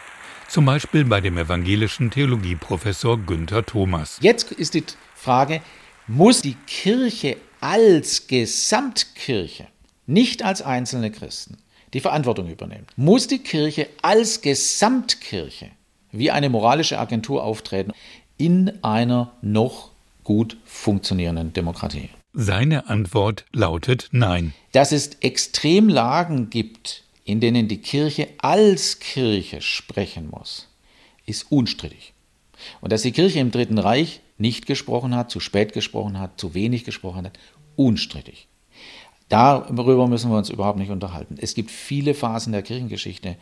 Zum 0.49 0.65
Beispiel 0.65 1.05
bei 1.05 1.21
dem 1.21 1.39
evangelischen 1.39 2.11
Theologieprofessor 2.11 3.19
Günther 3.19 3.65
Thomas. 3.65 4.19
Jetzt 4.21 4.51
ist 4.51 4.75
die 4.75 4.85
Frage, 5.15 5.63
muss 6.09 6.43
die 6.43 6.57
Kirche 6.67 7.37
als 7.61 8.27
Gesamtkirche 8.27 9.69
nicht 10.07 10.43
als 10.43 10.63
einzelne 10.63 11.11
Christen, 11.11 11.59
die 11.93 12.01
Verantwortung 12.01 12.49
übernehmen. 12.49 12.87
Muss 12.97 13.27
die 13.27 13.39
Kirche 13.39 13.89
als 14.03 14.41
Gesamtkirche 14.41 15.71
wie 16.13 16.31
eine 16.31 16.49
moralische 16.49 16.99
Agentur 16.99 17.45
auftreten 17.45 17.93
in 18.37 18.83
einer 18.83 19.33
noch 19.43 19.91
gut 20.25 20.57
funktionierenden 20.65 21.53
Demokratie? 21.53 22.11
Seine 22.33 22.89
Antwort 22.89 23.45
lautet 23.53 24.09
Nein. 24.13 24.55
Dass 24.73 24.93
es 24.93 25.15
Extremlagen 25.21 26.49
gibt, 26.49 27.03
in 27.25 27.41
denen 27.41 27.67
die 27.67 27.79
Kirche 27.79 28.29
als 28.39 29.01
Kirche 29.01 29.61
sprechen 29.61 30.31
muss, 30.31 30.69
ist 31.27 31.51
unstrittig. 31.51 32.13
Und 32.81 32.93
dass 32.93 33.03
die 33.03 33.13
Kirche 33.13 33.41
im 33.41 33.51
Dritten 33.51 33.79
Reich 33.79 34.21
nicht 34.39 34.67
gesprochen 34.67 35.15
hat, 35.15 35.31
zu 35.31 35.41
spät 35.41 35.73
gesprochen 35.73 36.19
hat, 36.19 36.41
zu 36.41 36.55
wenig 36.55 36.85
gesprochen 36.85 37.27
hat, 37.27 37.39
unstrittig. 37.77 38.47
Darüber 39.31 40.09
müssen 40.09 40.31
wir 40.31 40.37
uns 40.37 40.51
überhaupt 40.51 40.79
nicht 40.79 40.91
unterhalten. 40.91 41.37
Es 41.41 41.55
gibt 41.55 41.71
viele 41.71 42.15
Phasen 42.15 42.53
der 42.53 42.63
Kirchengeschichte, 42.63 43.37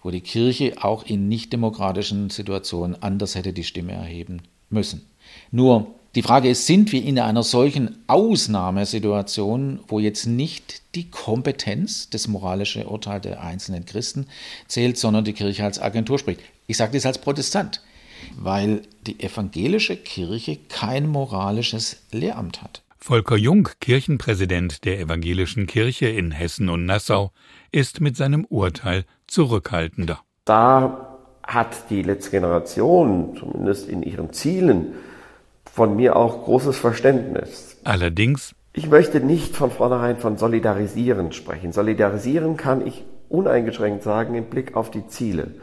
wo 0.00 0.10
die 0.10 0.20
Kirche 0.20 0.76
auch 0.80 1.04
in 1.04 1.28
nichtdemokratischen 1.28 2.30
Situationen 2.30 3.02
anders 3.02 3.34
hätte 3.34 3.52
die 3.52 3.64
Stimme 3.64 3.92
erheben 3.92 4.42
müssen. 4.70 5.04
Nur 5.50 5.88
die 6.14 6.22
Frage 6.22 6.48
ist, 6.48 6.66
sind 6.66 6.92
wir 6.92 7.02
in 7.02 7.18
einer 7.18 7.42
solchen 7.42 7.98
Ausnahmesituation, 8.06 9.80
wo 9.88 9.98
jetzt 9.98 10.26
nicht 10.26 10.82
die 10.94 11.10
Kompetenz, 11.10 12.08
das 12.08 12.28
moralische 12.28 12.86
Urteil 12.86 13.20
der 13.20 13.42
einzelnen 13.42 13.84
Christen 13.84 14.26
zählt, 14.68 14.96
sondern 14.96 15.24
die 15.24 15.32
Kirche 15.32 15.64
als 15.64 15.80
Agentur 15.80 16.20
spricht? 16.20 16.40
Ich 16.68 16.76
sage 16.76 16.92
das 16.92 17.04
als 17.04 17.18
Protestant, 17.18 17.82
weil 18.38 18.82
die 19.08 19.18
evangelische 19.18 19.96
Kirche 19.96 20.56
kein 20.68 21.08
moralisches 21.08 21.96
Lehramt 22.12 22.62
hat. 22.62 22.82
Volker 23.04 23.36
Jung, 23.36 23.68
Kirchenpräsident 23.80 24.84
der 24.84 25.00
Evangelischen 25.00 25.66
Kirche 25.66 26.06
in 26.06 26.30
Hessen 26.30 26.68
und 26.68 26.86
Nassau, 26.86 27.32
ist 27.72 28.00
mit 28.00 28.16
seinem 28.16 28.44
Urteil 28.44 29.06
zurückhaltender. 29.26 30.20
Da 30.44 31.18
hat 31.42 31.90
die 31.90 32.02
letzte 32.02 32.30
Generation, 32.30 33.36
zumindest 33.36 33.88
in 33.88 34.04
ihren 34.04 34.32
Zielen, 34.32 34.92
von 35.64 35.96
mir 35.96 36.14
auch 36.14 36.44
großes 36.44 36.78
Verständnis. 36.78 37.76
Allerdings. 37.82 38.54
Ich 38.72 38.88
möchte 38.88 39.18
nicht 39.18 39.56
von 39.56 39.72
vornherein 39.72 40.18
von 40.18 40.38
Solidarisieren 40.38 41.32
sprechen. 41.32 41.72
Solidarisieren 41.72 42.56
kann 42.56 42.86
ich 42.86 43.04
uneingeschränkt 43.28 44.04
sagen 44.04 44.36
im 44.36 44.44
Blick 44.44 44.76
auf 44.76 44.92
die 44.92 45.08
Ziele. 45.08 45.56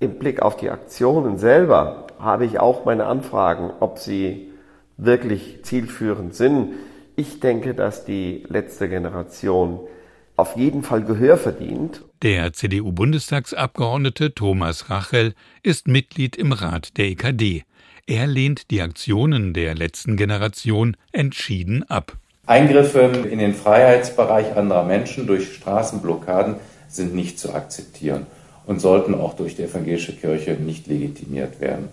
Im 0.00 0.18
Blick 0.18 0.40
auf 0.40 0.56
die 0.56 0.70
Aktionen 0.70 1.36
selber 1.36 2.06
habe 2.18 2.46
ich 2.46 2.58
auch 2.58 2.86
meine 2.86 3.04
Anfragen, 3.04 3.72
ob 3.78 3.98
sie 3.98 4.48
wirklich 4.98 5.60
zielführend 5.62 6.34
sind. 6.34 6.74
Ich 7.16 7.40
denke, 7.40 7.74
dass 7.74 8.04
die 8.04 8.44
letzte 8.48 8.88
Generation 8.88 9.80
auf 10.36 10.56
jeden 10.56 10.82
Fall 10.82 11.02
Gehör 11.02 11.36
verdient. 11.36 12.04
Der 12.22 12.52
CDU-Bundestagsabgeordnete 12.52 14.34
Thomas 14.34 14.90
Rachel 14.90 15.34
ist 15.62 15.88
Mitglied 15.88 16.36
im 16.36 16.52
Rat 16.52 16.96
der 16.96 17.06
EKD. 17.06 17.64
Er 18.06 18.26
lehnt 18.26 18.70
die 18.70 18.80
Aktionen 18.80 19.52
der 19.52 19.74
letzten 19.74 20.16
Generation 20.16 20.96
entschieden 21.12 21.82
ab. 21.90 22.16
Eingriffe 22.46 23.00
in 23.00 23.38
den 23.38 23.54
Freiheitsbereich 23.54 24.56
anderer 24.56 24.84
Menschen 24.84 25.26
durch 25.26 25.52
Straßenblockaden 25.54 26.56
sind 26.88 27.14
nicht 27.14 27.38
zu 27.38 27.52
akzeptieren 27.52 28.26
und 28.64 28.80
sollten 28.80 29.14
auch 29.14 29.34
durch 29.34 29.56
die 29.56 29.64
evangelische 29.64 30.16
Kirche 30.16 30.52
nicht 30.52 30.86
legitimiert 30.86 31.60
werden. 31.60 31.88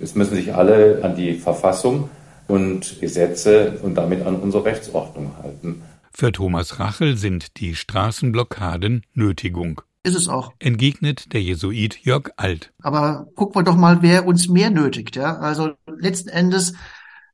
Es 0.00 0.14
müssen 0.14 0.34
sich 0.34 0.54
alle 0.54 1.04
an 1.04 1.14
die 1.14 1.34
Verfassung 1.34 2.08
und 2.48 3.00
Gesetze 3.00 3.78
und 3.82 3.94
damit 3.94 4.24
an 4.26 4.36
unsere 4.36 4.64
Rechtsordnung 4.64 5.36
halten. 5.42 5.82
Für 6.10 6.32
Thomas 6.32 6.80
Rachel 6.80 7.16
sind 7.16 7.60
die 7.60 7.74
Straßenblockaden 7.74 9.04
Nötigung. 9.14 9.82
Ist 10.02 10.16
es 10.16 10.28
auch. 10.28 10.54
Entgegnet 10.58 11.34
der 11.34 11.42
Jesuit 11.42 11.98
Jörg 12.02 12.30
Alt. 12.38 12.72
Aber 12.82 13.26
gucken 13.34 13.56
wir 13.56 13.62
doch 13.62 13.76
mal, 13.76 14.00
wer 14.00 14.26
uns 14.26 14.48
mehr 14.48 14.70
nötigt. 14.70 15.16
Ja? 15.16 15.36
Also 15.38 15.72
letzten 15.86 16.30
Endes 16.30 16.72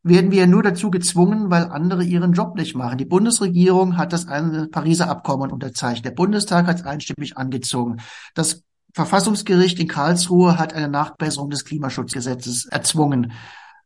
werden 0.03 0.33
wir 0.33 0.49
nur 0.49 0.65
dazu 0.65 0.91
gezwungen, 0.91 1.51
weil 1.51 1.65
andere 1.65 2.03
ihren 2.03 2.33
Job 2.33 2.57
nicht 2.57 2.75
machen. 2.75 2.99
Die 2.99 3.05
Bundesregierung 3.05 3.97
hat 3.97 4.13
das 4.13 4.27
Pariser 4.27 5.09
Abkommen 5.09 5.53
unterzeichnet. 5.53 6.05
Der 6.05 6.11
Bundestag 6.11 6.67
hat 6.67 6.81
es 6.81 6.85
einstimmig 6.85 7.37
angezogen. 7.37 7.99
Das 8.35 8.63
Verfassungsgericht 8.97 9.79
in 9.79 9.89
Karlsruhe 9.89 10.59
hat 10.59 10.73
eine 10.73 10.89
Nachbesserung 10.89 11.51
des 11.51 11.67
Klimaschutzgesetzes 11.67 12.65
erzwungen. 12.65 13.33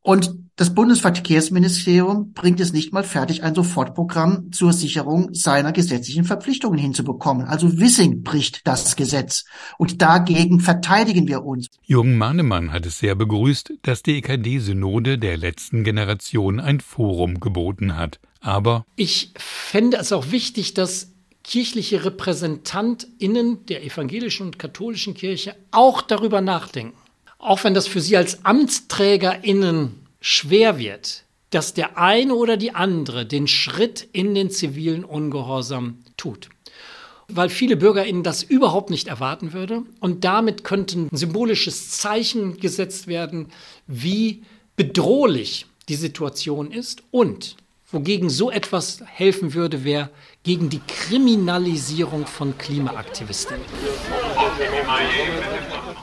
Und 0.02 0.30
das 0.54 0.72
Bundesverkehrsministerium 0.72 2.32
bringt 2.32 2.60
es 2.60 2.72
nicht 2.72 2.92
mal 2.92 3.02
fertig, 3.02 3.42
ein 3.42 3.56
Sofortprogramm 3.56 4.52
zur 4.52 4.72
Sicherung 4.72 5.34
seiner 5.34 5.72
gesetzlichen 5.72 6.22
Verpflichtungen 6.22 6.78
hinzubekommen. 6.78 7.44
Also 7.44 7.80
Wissing 7.80 8.22
bricht 8.22 8.68
das 8.68 8.94
Gesetz. 8.94 9.46
Und 9.78 10.00
dagegen 10.00 10.60
verteidigen 10.60 11.26
wir 11.26 11.44
uns. 11.44 11.66
Jürgen 11.82 12.16
Mahnemann 12.16 12.72
hat 12.72 12.86
es 12.86 13.00
sehr 13.00 13.16
begrüßt, 13.16 13.72
dass 13.82 14.04
die 14.04 14.18
EKD-Synode 14.18 15.18
der 15.18 15.36
letzten 15.36 15.82
Generation 15.82 16.60
ein 16.60 16.78
Forum 16.78 17.40
geboten 17.40 17.96
hat. 17.96 18.20
Aber 18.40 18.84
ich 18.94 19.34
fände 19.36 19.96
es 19.96 20.12
auch 20.12 20.30
wichtig, 20.30 20.72
dass 20.74 21.10
kirchliche 21.50 22.04
RepräsentantInnen 22.04 23.66
der 23.66 23.84
evangelischen 23.84 24.46
und 24.46 24.58
katholischen 24.60 25.14
Kirche 25.14 25.56
auch 25.72 26.00
darüber 26.00 26.40
nachdenken. 26.40 26.96
Auch 27.38 27.64
wenn 27.64 27.74
das 27.74 27.88
für 27.88 28.00
sie 28.00 28.16
als 28.16 28.44
AmtsträgerInnen 28.44 30.06
schwer 30.20 30.78
wird, 30.78 31.24
dass 31.50 31.74
der 31.74 31.98
eine 31.98 32.36
oder 32.36 32.56
die 32.56 32.72
andere 32.76 33.26
den 33.26 33.48
Schritt 33.48 34.06
in 34.12 34.36
den 34.36 34.50
zivilen 34.50 35.04
Ungehorsam 35.04 35.98
tut. 36.16 36.48
weil 37.32 37.48
viele 37.48 37.76
BürgerInnen 37.76 38.24
das 38.24 38.42
überhaupt 38.42 38.90
nicht 38.90 39.06
erwarten 39.06 39.52
würde. 39.52 39.84
Und 40.00 40.24
damit 40.24 40.64
könnte 40.64 40.98
ein 40.98 41.16
symbolisches 41.16 41.90
Zeichen 41.90 42.56
gesetzt 42.56 43.06
werden, 43.06 43.52
wie 43.86 44.42
bedrohlich 44.74 45.66
die 45.88 45.94
Situation 45.94 46.72
ist 46.72 47.04
und 47.12 47.56
wogegen 47.92 48.30
so 48.30 48.50
etwas 48.50 49.02
helfen 49.06 49.54
würde, 49.54 49.84
wäre 49.84 50.10
gegen 50.42 50.70
die 50.70 50.80
Kriminalisierung 50.86 52.26
von 52.26 52.56
Klimaaktivistinnen. 52.56 53.64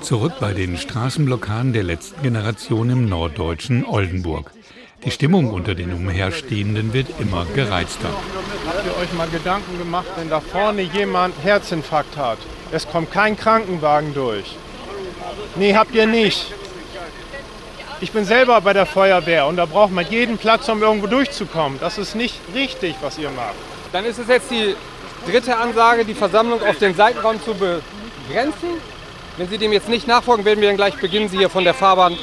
Zurück 0.01 0.33
bei 0.39 0.53
den 0.53 0.77
Straßenblockaden 0.77 1.73
der 1.73 1.83
letzten 1.83 2.21
Generation 2.21 2.89
im 2.89 3.09
norddeutschen 3.09 3.85
Oldenburg. 3.85 4.51
Die 5.05 5.11
Stimmung 5.11 5.51
unter 5.51 5.75
den 5.75 5.93
Umherstehenden 5.93 6.91
wird 6.93 7.07
immer 7.19 7.45
gereizter. 7.45 8.09
Habt 8.65 8.85
ihr 8.85 8.97
euch 8.97 9.13
mal 9.13 9.29
Gedanken 9.29 9.77
gemacht, 9.77 10.07
wenn 10.17 10.29
da 10.29 10.41
vorne 10.41 10.81
jemand 10.81 11.35
Herzinfarkt 11.43 12.17
hat? 12.17 12.39
Es 12.71 12.87
kommt 12.87 13.11
kein 13.11 13.37
Krankenwagen 13.37 14.13
durch. 14.13 14.55
Nee, 15.55 15.75
habt 15.75 15.93
ihr 15.95 16.07
nicht. 16.07 16.53
Ich 17.99 18.11
bin 18.11 18.25
selber 18.25 18.61
bei 18.61 18.73
der 18.73 18.85
Feuerwehr 18.85 19.47
und 19.47 19.57
da 19.57 19.65
braucht 19.65 19.91
man 19.91 20.05
jeden 20.07 20.37
Platz, 20.37 20.69
um 20.69 20.83
irgendwo 20.83 21.07
durchzukommen. 21.07 21.79
Das 21.79 21.97
ist 21.97 22.15
nicht 22.15 22.39
richtig, 22.53 22.95
was 23.01 23.17
ihr 23.17 23.31
macht. 23.31 23.55
Dann 23.91 24.05
ist 24.05 24.19
es 24.19 24.27
jetzt 24.27 24.51
die 24.51 24.75
dritte 25.25 25.57
Ansage, 25.57 26.05
die 26.05 26.13
Versammlung 26.13 26.61
auf 26.61 26.77
den 26.77 26.93
Seitenraum 26.95 27.41
zu 27.43 27.55
begrenzen. 27.55 28.69
Wenn 29.37 29.49
Sie 29.49 29.57
dem 29.57 29.73
jetzt 29.73 29.89
nicht 29.89 30.07
nachfolgen, 30.07 30.45
werden 30.45 30.61
wir 30.61 30.67
dann 30.67 30.77
gleich 30.77 30.95
beginnen, 30.97 31.27
Sie 31.27 31.37
hier 31.37 31.49
von 31.49 31.63
der 31.63 31.73
Fahrbahn 31.73 32.15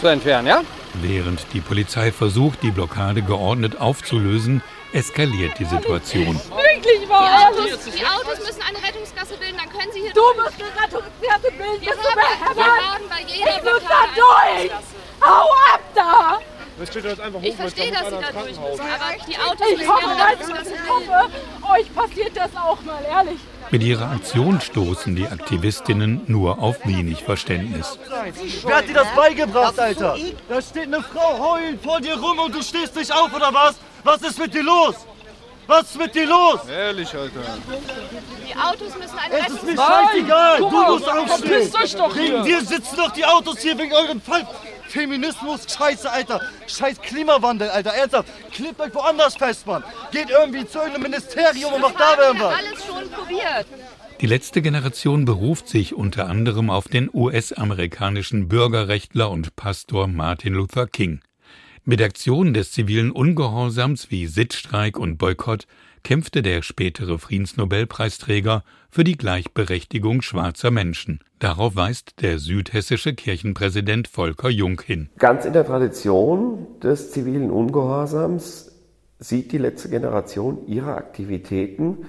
zu 0.00 0.08
entfernen, 0.08 0.48
ja? 0.48 0.62
Während 0.94 1.46
die 1.52 1.60
Polizei 1.60 2.10
versucht, 2.10 2.62
die 2.64 2.72
Blockade 2.72 3.22
geordnet 3.22 3.80
aufzulösen, 3.80 4.62
eskaliert 4.92 5.58
die 5.60 5.64
Situation. 5.64 6.40
Wirklich 6.82 7.08
wahr? 7.08 7.50
Die 7.52 7.62
Autos, 7.72 7.84
die 7.84 8.06
Autos 8.06 8.38
müssen 8.46 8.62
eine 8.62 8.78
Rettungsgasse 8.86 9.36
bilden, 9.36 9.56
dann 9.58 9.68
können 9.70 9.92
Sie 9.92 10.00
hier 10.00 10.12
Du 10.12 10.20
durch. 10.20 10.36
musst 10.36 10.54
eine 10.60 10.82
Rettungsgasse 10.82 11.50
bilden, 11.56 11.80
Wir 11.82 11.90
bist 11.92 12.04
du 12.04 12.08
haben, 12.10 12.16
wir 12.16 12.54
behämmert? 12.54 12.94
haben 12.94 13.04
bei 13.08 13.20
jeder 13.26 13.50
Ich 13.56 13.62
muss 13.64 13.82
da 13.88 14.00
durch! 14.14 14.70
Hau 15.20 15.46
ab 15.74 15.80
da! 15.94 16.38
Das 16.78 16.88
steht 16.88 17.04
jetzt 17.04 17.20
einfach 17.20 17.40
Ich 17.42 17.56
verstehe, 17.56 17.92
dass 17.92 18.04
Sie 18.06 18.10
da 18.10 18.32
durch 18.32 18.46
müssen, 18.58 18.80
aber 18.80 19.24
die 19.28 19.38
Autos 19.38 19.66
Ich 19.70 19.76
müssen 19.78 19.90
hoffe, 19.92 20.04
du, 20.06 20.22
Rettungsgasse 20.24 20.74
ich 20.74 20.90
hoffe, 20.90 21.30
euch 21.78 21.94
passiert 21.94 22.36
das 22.36 22.50
auch 22.56 22.80
mal, 22.82 23.04
ehrlich. 23.04 23.38
Mit 23.70 23.82
ihrer 23.82 24.10
Aktion 24.10 24.60
stoßen 24.60 25.14
die 25.14 25.26
Aktivistinnen 25.28 26.22
nur 26.26 26.58
auf 26.58 26.76
wenig 26.86 27.22
Verständnis. 27.22 27.98
Wer 28.64 28.76
hat 28.76 28.88
dir 28.88 28.94
das 28.94 29.14
beigebracht, 29.14 29.78
Alter? 29.78 30.16
Da 30.48 30.62
steht 30.62 30.84
eine 30.84 31.02
Frau 31.02 31.38
heulend 31.38 31.82
vor 31.84 32.00
dir 32.00 32.18
rum 32.18 32.38
und 32.38 32.54
du 32.54 32.62
stehst 32.62 32.96
nicht 32.96 33.12
auf, 33.12 33.32
oder 33.32 33.52
was? 33.54 33.76
Was 34.02 34.22
ist 34.22 34.38
mit 34.38 34.54
dir 34.54 34.62
los? 34.62 34.94
Was 35.70 35.82
ist 35.82 35.98
mit 35.98 36.12
dir 36.16 36.26
los? 36.26 36.66
Ehrlich, 36.68 37.14
Alter. 37.14 37.40
Die 38.48 38.56
Autos 38.56 38.98
müssen 38.98 39.18
eine 39.18 39.38
Es 39.38 39.52
ist 39.52 39.62
mir 39.62 39.76
scheißegal, 39.76 40.58
guck 40.58 40.70
du 40.70 40.76
mal, 40.76 40.90
musst 40.90 41.08
aufstehen. 41.08 41.38
verpisst 41.48 41.74
euch 41.76 41.94
doch 41.94 42.16
Wegen 42.16 42.42
hier. 42.42 42.60
dir 42.60 42.66
sitzen 42.66 42.96
doch 42.96 43.12
die 43.12 43.24
Autos 43.24 43.58
hier, 43.60 43.78
wegen 43.78 43.92
euren 43.92 44.20
Fall. 44.20 44.44
Feminismus, 44.88 45.60
scheiße, 45.72 46.10
Alter. 46.10 46.40
Scheiß 46.66 47.00
Klimawandel, 47.00 47.70
Alter. 47.70 47.90
Ernsthaft. 47.90 48.28
Klebt 48.52 48.80
euch 48.80 48.92
woanders 48.92 49.36
fest, 49.36 49.64
Mann. 49.64 49.84
Geht 50.10 50.30
irgendwie 50.30 50.66
zu 50.66 50.78
irgendeinem 50.78 51.02
Ministerium 51.02 51.72
und 51.74 51.82
macht 51.82 52.00
da 52.00 52.10
haben 52.10 52.18
wir 52.18 52.24
irgendwas. 52.26 52.54
alles 52.58 52.84
schon 52.84 53.08
probiert. 53.10 53.66
Die 54.20 54.26
letzte 54.26 54.62
Generation 54.62 55.24
beruft 55.24 55.68
sich 55.68 55.94
unter 55.94 56.28
anderem 56.28 56.68
auf 56.68 56.88
den 56.88 57.08
US-amerikanischen 57.14 58.48
Bürgerrechtler 58.48 59.30
und 59.30 59.54
Pastor 59.54 60.08
Martin 60.08 60.54
Luther 60.54 60.88
King. 60.88 61.20
Mit 61.86 62.02
Aktionen 62.02 62.52
des 62.52 62.72
zivilen 62.72 63.10
Ungehorsams 63.10 64.10
wie 64.10 64.26
Sitzstreik 64.26 64.98
und 64.98 65.16
Boykott 65.16 65.66
kämpfte 66.02 66.42
der 66.42 66.60
spätere 66.60 67.18
Friedensnobelpreisträger 67.18 68.64
für 68.90 69.02
die 69.02 69.16
Gleichberechtigung 69.16 70.20
schwarzer 70.20 70.70
Menschen. 70.70 71.20
Darauf 71.38 71.76
weist 71.76 72.20
der 72.20 72.38
südhessische 72.38 73.14
Kirchenpräsident 73.14 74.08
Volker 74.08 74.50
Jung 74.50 74.82
hin. 74.82 75.08
Ganz 75.18 75.46
in 75.46 75.54
der 75.54 75.64
Tradition 75.64 76.66
des 76.82 77.12
zivilen 77.12 77.50
Ungehorsams 77.50 78.72
sieht 79.18 79.50
die 79.52 79.58
letzte 79.58 79.88
Generation 79.88 80.66
ihre 80.66 80.94
Aktivitäten 80.94 82.08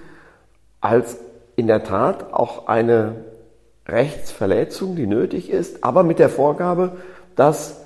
als 0.81 1.17
in 1.55 1.67
der 1.67 1.85
Tat 1.85 2.33
auch 2.33 2.67
eine 2.67 3.23
Rechtsverletzung, 3.87 4.97
die 4.97 5.07
nötig 5.07 5.49
ist, 5.49 5.85
aber 5.85 6.03
mit 6.03 6.19
der 6.19 6.29
Vorgabe, 6.29 6.97
dass 7.37 7.77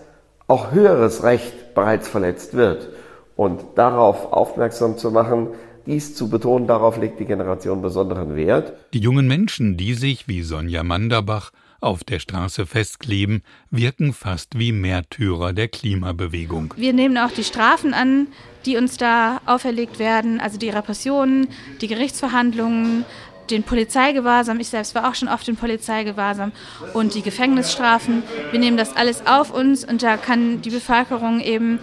auch 0.47 0.71
höheres 0.71 1.23
Recht 1.23 1.64
bereits 1.75 2.07
verletzt 2.07 2.55
wird. 2.55 2.89
Und 3.35 3.61
darauf 3.75 4.31
aufmerksam 4.31 4.97
zu 4.97 5.11
machen, 5.11 5.49
dies 5.85 6.15
zu 6.15 6.29
betonen, 6.29 6.65
darauf 6.67 6.97
legt 6.97 7.19
die 7.19 7.25
Generation 7.25 7.81
besonderen 7.81 8.35
Wert. 8.35 8.73
Die 8.93 8.99
jungen 8.99 9.27
Menschen, 9.27 9.77
die 9.77 9.93
sich 9.93 10.27
wie 10.27 10.41
Sonja 10.41 10.83
Manderbach 10.83 11.51
auf 11.79 12.03
der 12.03 12.19
Straße 12.19 12.65
festkleben, 12.65 13.43
wirken 13.69 14.13
fast 14.13 14.57
wie 14.57 14.71
Märtyrer 14.71 15.53
der 15.53 15.67
Klimabewegung. 15.67 16.73
Wir 16.77 16.93
nehmen 16.93 17.17
auch 17.17 17.31
die 17.31 17.43
Strafen 17.43 17.93
an, 17.93 18.27
die 18.65 18.77
uns 18.77 18.97
da 18.97 19.41
auferlegt 19.45 19.99
werden, 19.99 20.39
also 20.39 20.57
die 20.57 20.69
Repressionen, 20.69 21.47
die 21.81 21.87
Gerichtsverhandlungen, 21.87 23.05
den 23.49 23.63
Polizeigewahrsam. 23.63 24.59
Ich 24.59 24.69
selbst 24.69 24.95
war 24.95 25.09
auch 25.09 25.15
schon 25.15 25.27
oft 25.27 25.47
in 25.47 25.55
Polizeigewahrsam 25.55 26.51
und 26.93 27.15
die 27.15 27.21
Gefängnisstrafen. 27.21 28.23
Wir 28.51 28.59
nehmen 28.59 28.77
das 28.77 28.95
alles 28.95 29.25
auf 29.25 29.51
uns 29.51 29.83
und 29.83 30.03
da 30.03 30.17
kann 30.17 30.61
die 30.61 30.69
Bevölkerung 30.69 31.39
eben 31.39 31.79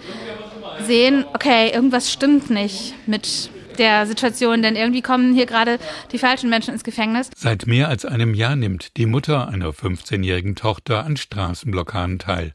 sehen, 0.81 1.25
okay, 1.33 1.71
irgendwas 1.73 2.11
stimmt 2.11 2.49
nicht 2.49 2.95
mit 3.07 3.49
der 3.77 4.05
Situation, 4.05 4.61
denn 4.61 4.75
irgendwie 4.75 5.01
kommen 5.01 5.33
hier 5.33 5.45
gerade 5.45 5.79
die 6.11 6.19
falschen 6.19 6.49
Menschen 6.49 6.73
ins 6.73 6.83
Gefängnis. 6.83 7.29
Seit 7.35 7.65
mehr 7.67 7.89
als 7.89 8.05
einem 8.05 8.33
Jahr 8.33 8.55
nimmt 8.55 8.97
die 8.97 9.05
Mutter 9.05 9.47
einer 9.47 9.69
15-jährigen 9.69 10.55
Tochter 10.55 11.03
an 11.05 11.17
Straßenblockaden 11.17 12.19
teil. 12.19 12.53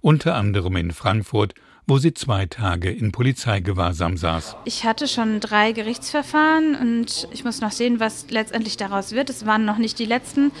Unter 0.00 0.34
anderem 0.34 0.76
in 0.76 0.92
Frankfurt, 0.92 1.54
wo 1.90 1.98
sie 1.98 2.14
zwei 2.14 2.46
Tage 2.46 2.88
in 2.88 3.10
Polizeigewahrsam 3.10 4.16
saß. 4.16 4.54
Ich 4.64 4.84
hatte 4.84 5.08
schon 5.08 5.40
drei 5.40 5.72
Gerichtsverfahren 5.72 6.76
und 6.76 7.26
ich 7.32 7.44
muss 7.44 7.60
noch 7.60 7.72
sehen, 7.72 7.98
was 7.98 8.26
letztendlich 8.30 8.76
daraus 8.76 9.10
wird. 9.10 9.28
Es 9.28 9.44
waren 9.44 9.64
noch 9.64 9.76
nicht 9.76 9.98
die 9.98 10.04
letzten, 10.04 10.52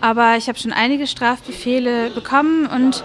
aber 0.00 0.36
ich 0.36 0.48
habe 0.48 0.56
schon 0.56 0.72
einige 0.72 1.08
Strafbefehle 1.08 2.10
bekommen 2.10 2.66
und 2.66 3.02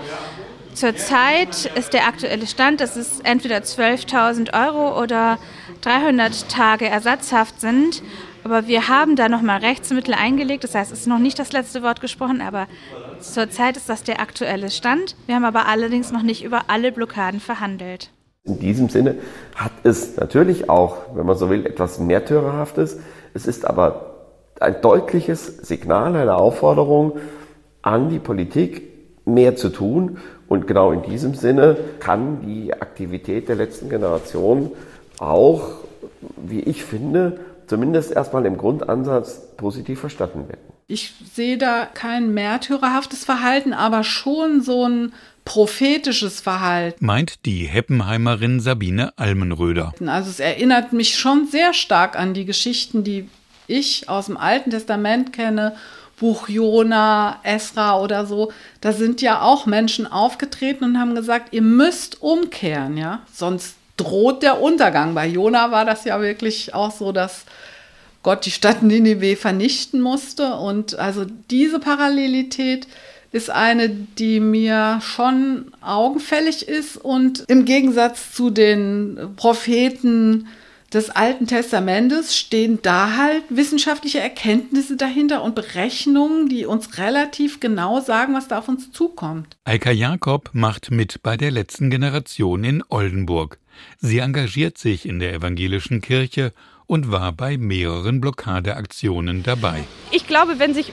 Zurzeit 0.75 1.65
ist 1.75 1.93
der 1.93 2.07
aktuelle 2.07 2.47
Stand, 2.47 2.79
dass 2.79 2.95
es 2.95 3.19
entweder 3.21 3.57
12.000 3.57 4.53
Euro 4.53 5.01
oder 5.01 5.39
300 5.81 6.49
Tage 6.49 6.87
Ersatzhaft 6.87 7.59
sind. 7.59 8.03
Aber 8.43 8.67
wir 8.67 8.89
haben 8.89 9.15
da 9.15 9.29
nochmal 9.29 9.59
Rechtsmittel 9.59 10.13
eingelegt. 10.13 10.63
Das 10.63 10.75
heißt, 10.75 10.91
es 10.91 11.01
ist 11.01 11.07
noch 11.07 11.19
nicht 11.19 11.39
das 11.39 11.53
letzte 11.53 11.81
Wort 11.81 12.01
gesprochen, 12.01 12.41
aber 12.41 12.67
zurzeit 13.19 13.77
ist 13.77 13.89
das 13.89 14.03
der 14.03 14.19
aktuelle 14.19 14.69
Stand. 14.69 15.15
Wir 15.27 15.35
haben 15.35 15.45
aber 15.45 15.67
allerdings 15.67 16.11
noch 16.11 16.23
nicht 16.23 16.43
über 16.43 16.63
alle 16.67 16.91
Blockaden 16.91 17.39
verhandelt. 17.39 18.09
In 18.45 18.59
diesem 18.59 18.89
Sinne 18.89 19.15
hat 19.55 19.71
es 19.83 20.17
natürlich 20.17 20.69
auch, 20.69 20.97
wenn 21.15 21.25
man 21.25 21.37
so 21.37 21.49
will, 21.49 21.65
etwas 21.65 21.99
Märtyrerhaftes. 21.99 22.99
Es 23.33 23.47
ist 23.47 23.65
aber 23.65 24.13
ein 24.59 24.81
deutliches 24.81 25.45
Signal, 25.45 26.15
eine 26.15 26.35
Aufforderung 26.35 27.13
an 27.81 28.09
die 28.09 28.19
Politik, 28.19 28.91
mehr 29.25 29.55
zu 29.55 29.69
tun. 29.69 30.17
Und 30.49 30.67
genau 30.67 30.91
in 30.91 31.03
diesem 31.03 31.33
Sinne 31.33 31.77
kann 31.99 32.41
die 32.41 32.73
Aktivität 32.73 33.47
der 33.47 33.55
letzten 33.55 33.89
Generation 33.89 34.71
auch, 35.19 35.61
wie 36.35 36.59
ich 36.59 36.83
finde, 36.83 37.39
zumindest 37.67 38.11
erstmal 38.11 38.45
im 38.45 38.57
Grundansatz 38.57 39.41
positiv 39.57 39.99
verstanden 39.99 40.47
werden. 40.47 40.73
Ich 40.87 41.13
sehe 41.33 41.57
da 41.57 41.85
kein 41.85 42.33
märtyrerhaftes 42.33 43.25
Verhalten, 43.25 43.73
aber 43.73 44.03
schon 44.03 44.61
so 44.61 44.87
ein 44.87 45.13
prophetisches 45.45 46.39
Verhalten. 46.41 47.05
Meint 47.05 47.45
die 47.45 47.65
Heppenheimerin 47.65 48.59
Sabine 48.59 49.17
Almenröder. 49.17 49.93
Also 50.05 50.29
es 50.29 50.39
erinnert 50.39 50.93
mich 50.93 51.17
schon 51.17 51.47
sehr 51.47 51.73
stark 51.73 52.17
an 52.17 52.33
die 52.33 52.45
Geschichten, 52.45 53.03
die 53.03 53.29
ich 53.67 54.09
aus 54.09 54.27
dem 54.27 54.37
Alten 54.37 54.71
Testament 54.71 55.33
kenne 55.33 55.73
Buch 56.23 56.47
Jona, 56.47 57.39
Esra 57.43 57.99
oder 57.99 58.25
so, 58.25 58.51
da 58.81 58.93
sind 58.93 59.21
ja 59.21 59.41
auch 59.41 59.65
Menschen 59.65 60.09
aufgetreten 60.09 60.85
und 60.85 60.97
haben 60.97 61.15
gesagt, 61.15 61.53
ihr 61.53 61.61
müsst 61.61 62.21
umkehren, 62.21 62.95
ja, 62.95 63.23
sonst 63.33 63.75
droht 63.97 64.43
der 64.43 64.61
Untergang. 64.61 65.13
Bei 65.13 65.27
Jona 65.27 65.71
war 65.71 65.85
das 65.85 66.05
ja 66.05 66.21
wirklich 66.21 66.73
auch 66.73 66.91
so, 66.91 67.11
dass 67.11 67.45
Gott 68.23 68.45
die 68.45 68.51
Stadt 68.51 68.81
Ninive 68.81 69.35
vernichten 69.35 70.01
musste 70.01 70.55
und 70.55 70.97
also 70.97 71.25
diese 71.51 71.79
Parallelität 71.79 72.87
ist 73.33 73.49
eine, 73.49 73.89
die 73.89 74.39
mir 74.39 74.99
schon 75.01 75.73
augenfällig 75.81 76.67
ist 76.67 76.97
und 76.97 77.43
im 77.47 77.65
Gegensatz 77.65 78.31
zu 78.31 78.49
den 78.49 79.33
Propheten 79.35 80.47
des 80.93 81.09
Alten 81.09 81.47
Testamentes 81.47 82.37
stehen 82.37 82.79
da 82.83 83.17
halt 83.17 83.43
wissenschaftliche 83.49 84.19
Erkenntnisse 84.19 84.95
dahinter 84.95 85.43
und 85.43 85.55
Berechnungen, 85.55 86.47
die 86.47 86.65
uns 86.67 86.99
relativ 86.99 87.59
genau 87.59 87.99
sagen, 87.99 88.35
was 88.35 88.47
da 88.47 88.59
auf 88.59 88.67
uns 88.67 88.91
zukommt. 88.91 89.57
Eika 89.65 89.91
Jakob 89.91 90.51
macht 90.53 90.91
mit 90.91 91.23
bei 91.23 91.35
der 91.35 91.49
letzten 91.49 91.89
Generation 91.89 92.63
in 92.63 92.83
Oldenburg. 92.89 93.57
Sie 93.99 94.19
engagiert 94.19 94.77
sich 94.77 95.07
in 95.07 95.19
der 95.19 95.33
evangelischen 95.33 96.01
Kirche 96.01 96.53
und 96.85 97.11
war 97.11 97.31
bei 97.31 97.57
mehreren 97.57 98.21
Blockadeaktionen 98.21 99.43
dabei. 99.43 99.83
Ich 100.11 100.27
glaube, 100.27 100.59
wenn 100.59 100.73
sich 100.73 100.91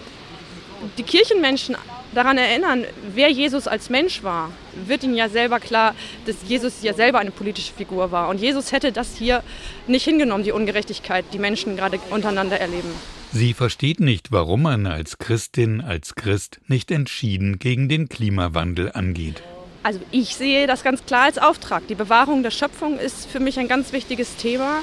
die 0.96 1.02
Kirchenmenschen 1.02 1.76
daran 2.14 2.38
erinnern, 2.38 2.84
wer 3.14 3.30
Jesus 3.30 3.68
als 3.68 3.90
Mensch 3.90 4.22
war, 4.22 4.50
wird 4.86 5.04
ihnen 5.04 5.14
ja 5.14 5.28
selber 5.28 5.60
klar, 5.60 5.94
dass 6.26 6.36
Jesus 6.46 6.82
ja 6.82 6.94
selber 6.94 7.18
eine 7.18 7.30
politische 7.30 7.72
Figur 7.72 8.10
war. 8.12 8.28
Und 8.28 8.40
Jesus 8.40 8.72
hätte 8.72 8.92
das 8.92 9.16
hier 9.16 9.42
nicht 9.86 10.04
hingenommen, 10.04 10.44
die 10.44 10.52
Ungerechtigkeit, 10.52 11.24
die 11.32 11.38
Menschen 11.38 11.76
gerade 11.76 11.98
untereinander 12.10 12.58
erleben. 12.58 12.88
Sie 13.32 13.54
versteht 13.54 14.00
nicht, 14.00 14.32
warum 14.32 14.62
man 14.62 14.86
als 14.86 15.18
Christin, 15.18 15.80
als 15.80 16.14
Christ 16.14 16.60
nicht 16.66 16.90
entschieden 16.90 17.58
gegen 17.58 17.88
den 17.88 18.08
Klimawandel 18.08 18.90
angeht. 18.92 19.42
Also 19.82 20.00
ich 20.10 20.36
sehe 20.36 20.66
das 20.66 20.82
ganz 20.82 21.04
klar 21.06 21.24
als 21.24 21.38
Auftrag. 21.38 21.86
Die 21.88 21.94
Bewahrung 21.94 22.42
der 22.42 22.50
Schöpfung 22.50 22.98
ist 22.98 23.28
für 23.30 23.40
mich 23.40 23.58
ein 23.58 23.68
ganz 23.68 23.92
wichtiges 23.92 24.36
Thema 24.36 24.82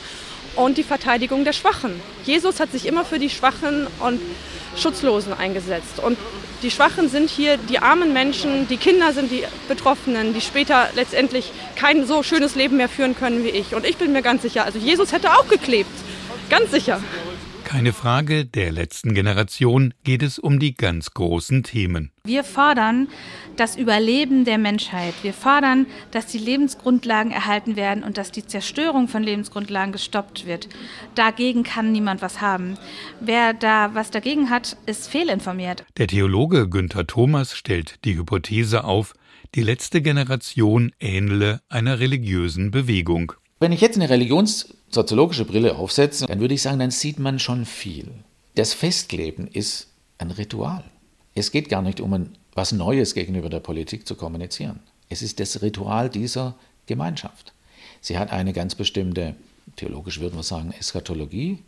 und 0.55 0.77
die 0.77 0.83
Verteidigung 0.83 1.43
der 1.43 1.53
Schwachen. 1.53 1.99
Jesus 2.25 2.59
hat 2.59 2.71
sich 2.71 2.87
immer 2.87 3.05
für 3.05 3.19
die 3.19 3.29
Schwachen 3.29 3.87
und 3.99 4.19
Schutzlosen 4.75 5.33
eingesetzt. 5.33 5.99
Und 5.99 6.17
die 6.63 6.71
Schwachen 6.71 7.09
sind 7.09 7.29
hier 7.29 7.57
die 7.57 7.77
armen 7.77 8.11
Menschen, 8.11 8.67
die 8.67 8.77
Kinder 8.77 9.13
sind 9.13 9.31
die 9.31 9.43
Betroffenen, 9.67 10.33
die 10.33 10.41
später 10.41 10.89
letztendlich 10.95 11.51
kein 11.75 12.07
so 12.07 12.23
schönes 12.23 12.55
Leben 12.55 12.77
mehr 12.77 12.89
führen 12.89 13.15
können 13.15 13.43
wie 13.43 13.49
ich. 13.49 13.75
Und 13.75 13.85
ich 13.85 13.97
bin 13.97 14.11
mir 14.11 14.23
ganz 14.23 14.41
sicher, 14.41 14.65
also 14.65 14.79
Jesus 14.79 15.11
hätte 15.11 15.33
auch 15.33 15.47
geklebt. 15.47 15.91
Ganz 16.49 16.71
sicher. 16.71 16.99
Keine 17.67 17.91
Frage, 17.91 18.45
der 18.45 18.71
letzten 18.71 19.13
Generation 19.13 19.93
geht 20.05 20.23
es 20.23 20.39
um 20.39 20.57
die 20.57 20.73
ganz 20.73 21.11
großen 21.11 21.63
Themen. 21.63 22.13
Wir 22.23 22.45
fordern 22.45 23.09
das 23.57 23.75
Überleben 23.75 24.45
der 24.45 24.57
Menschheit. 24.57 25.13
Wir 25.21 25.33
fordern, 25.33 25.85
dass 26.11 26.27
die 26.27 26.37
Lebensgrundlagen 26.37 27.33
erhalten 27.33 27.75
werden 27.75 28.05
und 28.05 28.17
dass 28.17 28.31
die 28.31 28.47
Zerstörung 28.47 29.09
von 29.09 29.21
Lebensgrundlagen 29.21 29.91
gestoppt 29.91 30.45
wird. 30.45 30.69
Dagegen 31.13 31.63
kann 31.63 31.91
niemand 31.91 32.21
was 32.21 32.39
haben. 32.39 32.77
Wer 33.19 33.53
da 33.53 33.93
was 33.93 34.11
dagegen 34.11 34.49
hat, 34.49 34.77
ist 34.85 35.09
fehlinformiert. 35.09 35.83
Der 35.97 36.07
Theologe 36.07 36.69
Günther 36.69 37.05
Thomas 37.05 37.53
stellt 37.53 38.05
die 38.05 38.15
Hypothese 38.15 38.85
auf, 38.85 39.13
die 39.55 39.61
letzte 39.61 40.01
Generation 40.01 40.93
ähnele 41.01 41.59
einer 41.67 41.99
religiösen 41.99 42.71
Bewegung. 42.71 43.33
Wenn 43.59 43.73
ich 43.73 43.81
jetzt 43.81 43.97
eine 43.97 44.09
religionssoziologische 44.87 45.45
Brille 45.45 45.75
aufsetze, 45.75 46.25
dann 46.25 46.39
würde 46.39 46.53
ich 46.53 46.61
sagen, 46.61 46.79
dann 46.79 46.91
sieht 46.91 47.19
man 47.19 47.39
schon 47.39 47.65
viel. 47.65 48.11
Das 48.55 48.73
Festkleben 48.73 49.47
ist 49.47 49.87
ein 50.17 50.31
Ritual. 50.31 50.83
Es 51.35 51.51
geht 51.51 51.69
gar 51.69 51.81
nicht 51.81 52.01
um 52.01 52.13
ein, 52.13 52.37
was 52.53 52.71
Neues 52.71 53.13
gegenüber 53.13 53.49
der 53.49 53.59
Politik 53.59 54.07
zu 54.07 54.15
kommunizieren. 54.15 54.79
Es 55.09 55.21
ist 55.21 55.39
das 55.39 55.61
Ritual 55.61 56.09
dieser 56.09 56.55
Gemeinschaft. 56.87 57.53
Sie 58.01 58.17
hat 58.17 58.31
eine 58.31 58.53
ganz 58.53 58.75
bestimmte, 58.75 59.35
theologisch 59.75 60.19
würden 60.19 60.37
wir 60.37 60.43
sagen, 60.43 60.73
Eschatologie. 60.79 61.59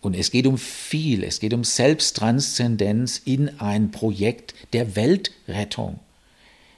Und 0.00 0.14
es 0.14 0.30
geht 0.30 0.46
um 0.46 0.58
viel. 0.58 1.22
Es 1.22 1.38
geht 1.38 1.54
um 1.54 1.64
Selbsttranszendenz 1.64 3.20
in 3.24 3.60
ein 3.60 3.90
Projekt 3.90 4.54
der 4.72 4.96
Weltrettung. 4.96 6.00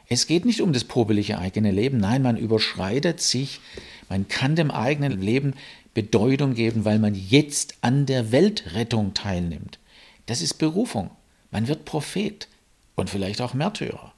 Es 0.09 0.27
geht 0.27 0.45
nicht 0.45 0.61
um 0.61 0.73
das 0.73 0.85
popelige 0.85 1.39
eigene 1.39 1.71
Leben. 1.71 1.99
Nein, 1.99 2.23
man 2.23 2.37
überschreitet 2.37 3.21
sich 3.21 3.61
man 4.09 4.29
kann 4.29 4.57
dem 4.57 4.71
eigenen 4.71 5.21
Leben 5.21 5.55
Bedeutung 5.93 6.55
geben, 6.55 6.85
weil 6.85 6.99
man 6.99 7.15
jetzt 7.15 7.77
an 7.81 8.07
der 8.07 8.33
Weltrettung 8.33 9.15
teilnimmt. 9.15 9.79
Das 10.27 10.41
ist 10.41 10.55
Berufung. 10.55 11.11
Man 11.51 11.69
wird 11.69 11.85
Prophet 11.85 12.49
und 12.95 13.11
vielleicht 13.11 13.41
auch 13.41 13.55
Märtyrer. 13.55 14.13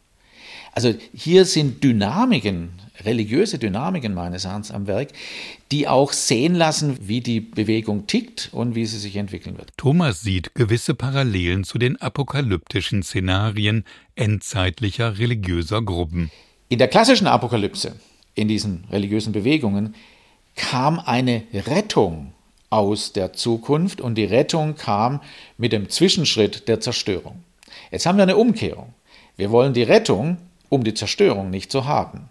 Also 0.73 0.95
hier 1.15 1.45
sind 1.45 1.83
Dynamiken, 1.83 2.71
religiöse 3.01 3.59
Dynamiken 3.59 4.15
meines 4.15 4.45
Erachtens 4.45 4.71
am 4.71 4.87
Werk, 4.87 5.09
die 5.73 5.89
auch 5.89 6.13
sehen 6.13 6.55
lassen, 6.55 6.97
wie 7.01 7.21
die 7.21 7.41
Bewegung 7.41 8.07
tickt 8.07 8.51
und 8.53 8.75
wie 8.75 8.87
sie 8.87 8.99
sich 8.99 9.17
entwickeln 9.17 9.59
wird. 9.59 9.71
Thomas 9.77 10.21
sieht 10.21 10.55
gewisse 10.55 10.95
Parallelen 10.95 11.65
zu 11.65 11.79
den 11.79 12.01
apokalyptischen 12.01 13.03
Szenarien 13.03 13.85
endzeitlicher 14.15 15.19
religiöser 15.19 15.83
Gruppen. 15.83 16.31
In 16.69 16.79
der 16.79 16.89
klassischen 16.89 17.27
Apokalypse 17.27 17.97
in 18.37 18.47
diesen 18.47 18.85
religiösen 18.93 19.33
Bewegungen, 19.33 19.97
kam 20.55 21.01
eine 21.01 21.43
Rettung 21.53 22.33
aus 22.71 23.13
der 23.13 23.33
Zukunft 23.33 24.01
und 24.01 24.15
die 24.15 24.25
Rettung 24.25 24.77
kam 24.77 25.21
mit 25.59 25.73
dem 25.73 25.89
Zwischenschritt 25.89 26.69
der 26.69 26.81
Zerstörung. 26.81 27.43
Jetzt 27.91 28.07
haben 28.07 28.17
wir 28.17 28.23
eine 28.23 28.37
Umkehrung. 28.37 28.95
Wir 29.37 29.51
wollen 29.51 29.73
die 29.73 29.83
Rettung, 29.83 30.39
um 30.69 30.85
die 30.85 30.95
Zerstörung 30.95 31.51
nicht 31.51 31.73
zu 31.73 31.87
haben. 31.87 32.29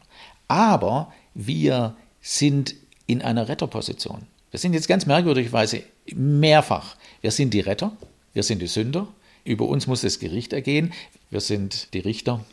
Aber 0.48 1.12
wir 1.34 1.96
sind 2.22 2.76
in 3.08 3.22
einer 3.22 3.48
Retterposition. 3.48 4.24
Wir 4.52 4.60
sind 4.60 4.74
jetzt 4.74 4.88
ganz 4.88 5.06
merkwürdigerweise 5.06 5.84
mehrfach. 6.14 6.96
Wir 7.22 7.32
sind 7.32 7.54
die 7.54 7.60
Retter, 7.60 7.96
wir 8.34 8.44
sind 8.44 8.62
die 8.62 8.68
Sünder, 8.68 9.08
über 9.44 9.68
uns 9.68 9.88
muss 9.88 10.02
das 10.02 10.20
Gericht 10.20 10.54
ergehen, 10.54 10.94
wir 11.30 11.42
sind 11.42 11.94
die 11.94 12.00
Richter 12.00 12.44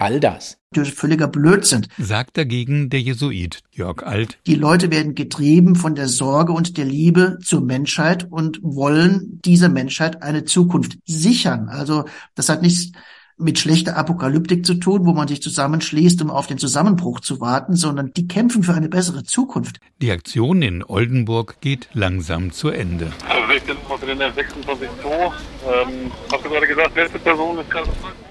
All 0.00 0.18
das. 0.18 0.56
Das 0.72 0.88
ist 0.88 0.98
völliger 0.98 1.28
Blödsinn. 1.28 1.86
Sagt 1.98 2.38
dagegen 2.38 2.88
der 2.88 3.02
Jesuit 3.02 3.60
Jörg 3.70 4.02
Alt. 4.02 4.38
Die 4.46 4.54
Leute 4.54 4.90
werden 4.90 5.14
getrieben 5.14 5.74
von 5.74 5.94
der 5.94 6.08
Sorge 6.08 6.52
und 6.52 6.78
der 6.78 6.86
Liebe 6.86 7.38
zur 7.44 7.60
Menschheit 7.60 8.26
und 8.30 8.60
wollen 8.62 9.40
dieser 9.44 9.68
Menschheit 9.68 10.22
eine 10.22 10.46
Zukunft 10.46 10.96
sichern. 11.04 11.68
Also 11.68 12.06
das 12.34 12.48
hat 12.48 12.62
nichts 12.62 12.92
mit 13.40 13.58
schlechter 13.58 13.96
Apokalyptik 13.96 14.64
zu 14.64 14.74
tun, 14.74 15.06
wo 15.06 15.12
man 15.12 15.28
sich 15.28 15.42
zusammenschließt, 15.42 16.22
um 16.22 16.30
auf 16.30 16.46
den 16.46 16.58
Zusammenbruch 16.58 17.20
zu 17.20 17.40
warten, 17.40 17.74
sondern 17.74 18.12
die 18.14 18.28
kämpfen 18.28 18.62
für 18.62 18.74
eine 18.74 18.88
bessere 18.88 19.24
Zukunft. 19.24 19.80
Die 20.00 20.10
Aktion 20.10 20.62
in 20.62 20.84
Oldenburg 20.84 21.56
geht 21.60 21.88
langsam 21.92 22.52
zu 22.52 22.68
Ende. 22.68 23.12
Also 23.28 23.46
16 23.52 23.76
drin, 24.00 24.18
26 24.34 24.88
ähm, 24.88 26.12
hast 26.32 26.44
du 26.44 26.48
gerade 26.48 26.66
gesagt, 26.66 26.96
letzte 26.96 27.18
Person 27.18 27.58
ist 27.58 27.70
gerade 27.70 27.88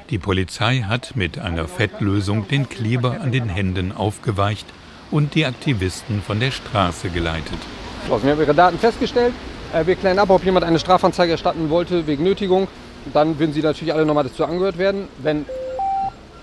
Die 0.09 0.17
Polizei 0.17 0.81
hat 0.87 1.15
mit 1.15 1.39
einer 1.39 1.67
Fettlösung 1.67 2.47
den 2.47 2.69
Kleber 2.69 3.21
an 3.21 3.31
den 3.31 3.49
Händen 3.49 3.91
aufgeweicht 3.91 4.67
und 5.11 5.35
die 5.35 5.45
Aktivisten 5.45 6.21
von 6.21 6.39
der 6.39 6.51
Straße 6.51 7.09
geleitet. 7.09 7.57
Wir 8.07 8.15
haben 8.15 8.39
ihre 8.39 8.55
Daten 8.55 8.77
festgestellt. 8.77 9.33
Äh, 9.73 9.85
wir 9.85 9.95
klären 9.95 10.19
ab, 10.19 10.29
ob 10.29 10.43
jemand 10.43 10.65
eine 10.65 10.79
Strafanzeige 10.79 11.33
erstatten 11.33 11.69
wollte 11.69 12.07
wegen 12.07 12.23
Nötigung 12.23 12.67
dann 13.13 13.39
würden 13.39 13.53
sie 13.53 13.61
natürlich 13.61 13.93
alle 13.93 14.05
nochmal 14.05 14.23
dazu 14.23 14.45
angehört 14.45 14.77
werden. 14.77 15.07
Wenn 15.21 15.45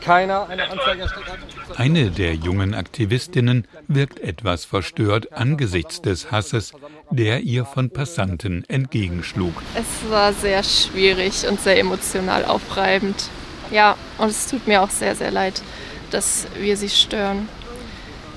keiner 0.06 0.48
eine 0.48 0.70
Anzeige 0.70 1.02
erstellt 1.02 1.26
hat. 1.28 1.78
Eine 1.80 2.10
der 2.12 2.34
jungen 2.34 2.74
Aktivistinnen 2.74 3.66
wirkt 3.88 4.20
etwas 4.20 4.64
verstört 4.64 5.32
angesichts 5.32 6.00
des 6.00 6.30
Hasses, 6.30 6.72
der 7.10 7.40
ihr 7.40 7.64
von 7.64 7.90
Passanten 7.90 8.64
entgegenschlug. 8.68 9.52
Es 9.74 10.08
war 10.08 10.32
sehr 10.32 10.62
schwierig 10.62 11.48
und 11.48 11.60
sehr 11.60 11.80
emotional 11.80 12.44
aufreibend. 12.44 13.30
Ja, 13.72 13.96
und 14.18 14.28
es 14.28 14.46
tut 14.46 14.68
mir 14.68 14.80
auch 14.80 14.90
sehr, 14.90 15.16
sehr 15.16 15.32
leid, 15.32 15.60
dass 16.12 16.46
wir 16.56 16.76
sie 16.76 16.88
stören. 16.88 17.48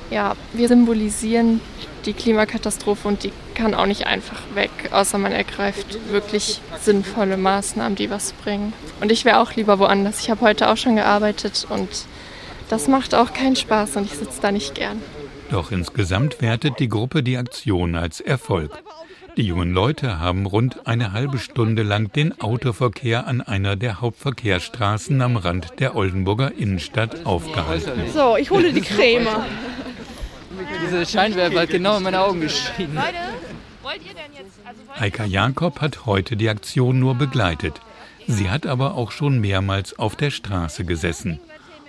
Ja, 0.09 0.35
wir 0.53 0.67
symbolisieren 0.67 1.61
die 2.05 2.13
Klimakatastrophe 2.13 3.07
und 3.07 3.23
die 3.23 3.31
kann 3.55 3.73
auch 3.73 3.85
nicht 3.85 4.07
einfach 4.07 4.41
weg, 4.53 4.71
außer 4.91 5.17
man 5.17 5.31
ergreift 5.31 5.99
wirklich 6.11 6.61
sinnvolle 6.81 7.37
Maßnahmen, 7.37 7.95
die 7.95 8.09
was 8.09 8.33
bringen. 8.33 8.73
Und 9.01 9.11
ich 9.11 9.25
wäre 9.25 9.39
auch 9.39 9.53
lieber 9.53 9.79
woanders. 9.79 10.21
Ich 10.21 10.29
habe 10.29 10.41
heute 10.41 10.69
auch 10.69 10.77
schon 10.77 10.95
gearbeitet 10.95 11.67
und 11.69 11.89
das 12.69 12.87
macht 12.87 13.15
auch 13.15 13.33
keinen 13.33 13.55
Spaß 13.55 13.97
und 13.97 14.05
ich 14.05 14.17
sitze 14.17 14.41
da 14.41 14.51
nicht 14.51 14.75
gern. 14.75 15.01
Doch 15.51 15.71
insgesamt 15.71 16.41
wertet 16.41 16.79
die 16.79 16.89
Gruppe 16.89 17.23
die 17.23 17.37
Aktion 17.37 17.95
als 17.95 18.21
Erfolg. 18.21 18.71
Die 19.37 19.43
jungen 19.43 19.71
Leute 19.71 20.19
haben 20.19 20.45
rund 20.45 20.85
eine 20.85 21.13
halbe 21.13 21.37
Stunde 21.37 21.83
lang 21.83 22.11
den 22.11 22.41
Autoverkehr 22.41 23.25
an 23.25 23.41
einer 23.41 23.75
der 23.75 24.01
Hauptverkehrsstraßen 24.01 25.21
am 25.21 25.37
Rand 25.37 25.79
der 25.79 25.95
Oldenburger 25.95 26.51
Innenstadt 26.57 27.25
aufgehalten. 27.25 28.01
So, 28.13 28.35
ich 28.37 28.51
hole 28.51 28.73
die 28.73 28.81
Creme. 28.81 29.27
Diese 30.83 31.05
Scheinwerfer 31.05 31.61
hat 31.61 31.69
genau 31.69 31.97
in 31.97 32.03
meine 32.03 32.21
Augen 32.21 32.41
geschienen. 32.41 32.95
Leute, 32.95 33.17
wollt 33.81 34.01
ihr 34.05 34.13
denn 34.13 34.31
jetzt? 34.33 34.59
Also 34.65 34.81
Heika 34.99 35.25
Jakob 35.25 35.81
hat 35.81 36.05
heute 36.05 36.35
die 36.37 36.49
Aktion 36.49 36.99
nur 36.99 37.15
begleitet. 37.15 37.81
Sie 38.27 38.49
hat 38.49 38.65
aber 38.65 38.95
auch 38.95 39.11
schon 39.11 39.39
mehrmals 39.39 39.97
auf 39.97 40.15
der 40.15 40.31
Straße 40.31 40.85
gesessen. 40.85 41.39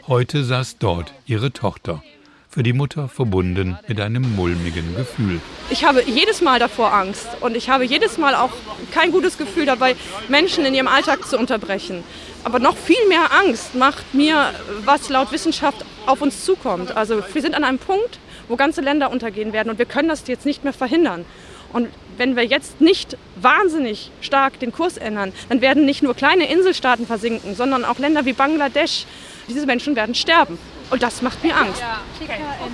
Heute 0.06 0.44
saß 0.44 0.78
dort 0.78 1.12
ihre 1.26 1.52
Tochter. 1.52 2.02
Für 2.48 2.64
die 2.64 2.72
Mutter 2.72 3.08
verbunden 3.08 3.78
mit 3.86 4.00
einem 4.00 4.34
mulmigen 4.34 4.96
Gefühl. 4.96 5.40
Ich 5.68 5.84
habe 5.84 6.02
jedes 6.02 6.40
Mal 6.40 6.58
davor 6.58 6.92
Angst 6.92 7.28
und 7.40 7.56
ich 7.56 7.70
habe 7.70 7.84
jedes 7.84 8.18
Mal 8.18 8.34
auch 8.34 8.50
kein 8.90 9.12
gutes 9.12 9.38
Gefühl 9.38 9.66
dabei, 9.66 9.94
Menschen 10.28 10.64
in 10.64 10.74
ihrem 10.74 10.88
Alltag 10.88 11.24
zu 11.26 11.38
unterbrechen. 11.38 12.02
Aber 12.42 12.58
noch 12.58 12.76
viel 12.76 13.06
mehr 13.08 13.30
Angst 13.32 13.76
macht 13.76 14.14
mir, 14.14 14.52
was 14.84 15.08
laut 15.10 15.30
Wissenschaft 15.30 15.84
auf 16.06 16.22
uns 16.22 16.44
zukommt. 16.44 16.96
Also 16.96 17.22
wir 17.32 17.42
sind 17.42 17.54
an 17.54 17.62
einem 17.62 17.78
Punkt, 17.78 18.18
wo 18.50 18.56
ganze 18.56 18.80
Länder 18.80 19.10
untergehen 19.10 19.52
werden 19.52 19.70
und 19.70 19.78
wir 19.78 19.86
können 19.86 20.08
das 20.08 20.26
jetzt 20.26 20.44
nicht 20.44 20.64
mehr 20.64 20.72
verhindern. 20.72 21.24
Und 21.72 21.88
wenn 22.16 22.34
wir 22.34 22.44
jetzt 22.44 22.80
nicht 22.80 23.16
wahnsinnig 23.36 24.10
stark 24.20 24.58
den 24.58 24.72
Kurs 24.72 24.96
ändern, 24.96 25.32
dann 25.48 25.60
werden 25.60 25.86
nicht 25.86 26.02
nur 26.02 26.14
kleine 26.14 26.50
Inselstaaten 26.50 27.06
versinken, 27.06 27.54
sondern 27.54 27.84
auch 27.84 27.98
Länder 27.98 28.24
wie 28.24 28.32
Bangladesch. 28.32 29.06
Diese 29.48 29.66
Menschen 29.66 29.94
werden 29.96 30.14
sterben. 30.14 30.58
Und 30.90 31.02
das 31.02 31.22
macht 31.22 31.42
mir 31.44 31.56
Angst. 31.56 31.82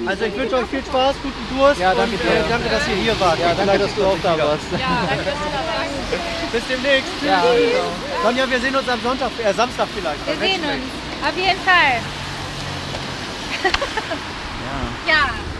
Also 0.06 0.24
ich 0.24 0.36
wünsche 0.36 0.56
euch 0.56 0.66
viel 0.66 0.82
Spaß, 0.82 1.16
guten 1.22 1.58
Durst 1.58 1.78
Ja, 1.78 1.94
danke 1.94 2.14
und 2.16 2.20
äh, 2.22 2.42
danke, 2.48 2.68
dass 2.70 2.88
ihr 2.88 2.94
hier 2.96 3.20
wart. 3.20 3.38
Ja, 3.38 3.54
danke, 3.54 3.78
dass 3.78 3.94
du 3.94 4.04
auch 4.04 4.16
da 4.22 4.34
wieder. 4.34 4.48
warst. 4.48 4.64
Bis 6.52 6.62
demnächst. 6.66 7.12
Ja, 7.24 7.42
ciao. 7.42 7.52
Sonja, 8.22 8.50
wir 8.50 8.60
sehen 8.60 8.74
uns 8.74 8.88
am 8.88 9.00
Sonntag, 9.02 9.30
äh, 9.44 9.52
Samstag 9.52 9.88
vielleicht. 9.94 10.26
Wir 10.26 10.48
sehen 10.48 10.62
uns. 10.62 11.28
Auf 11.28 11.36
jeden 11.36 11.60
Fall. 11.60 12.00
ja. 15.08 15.55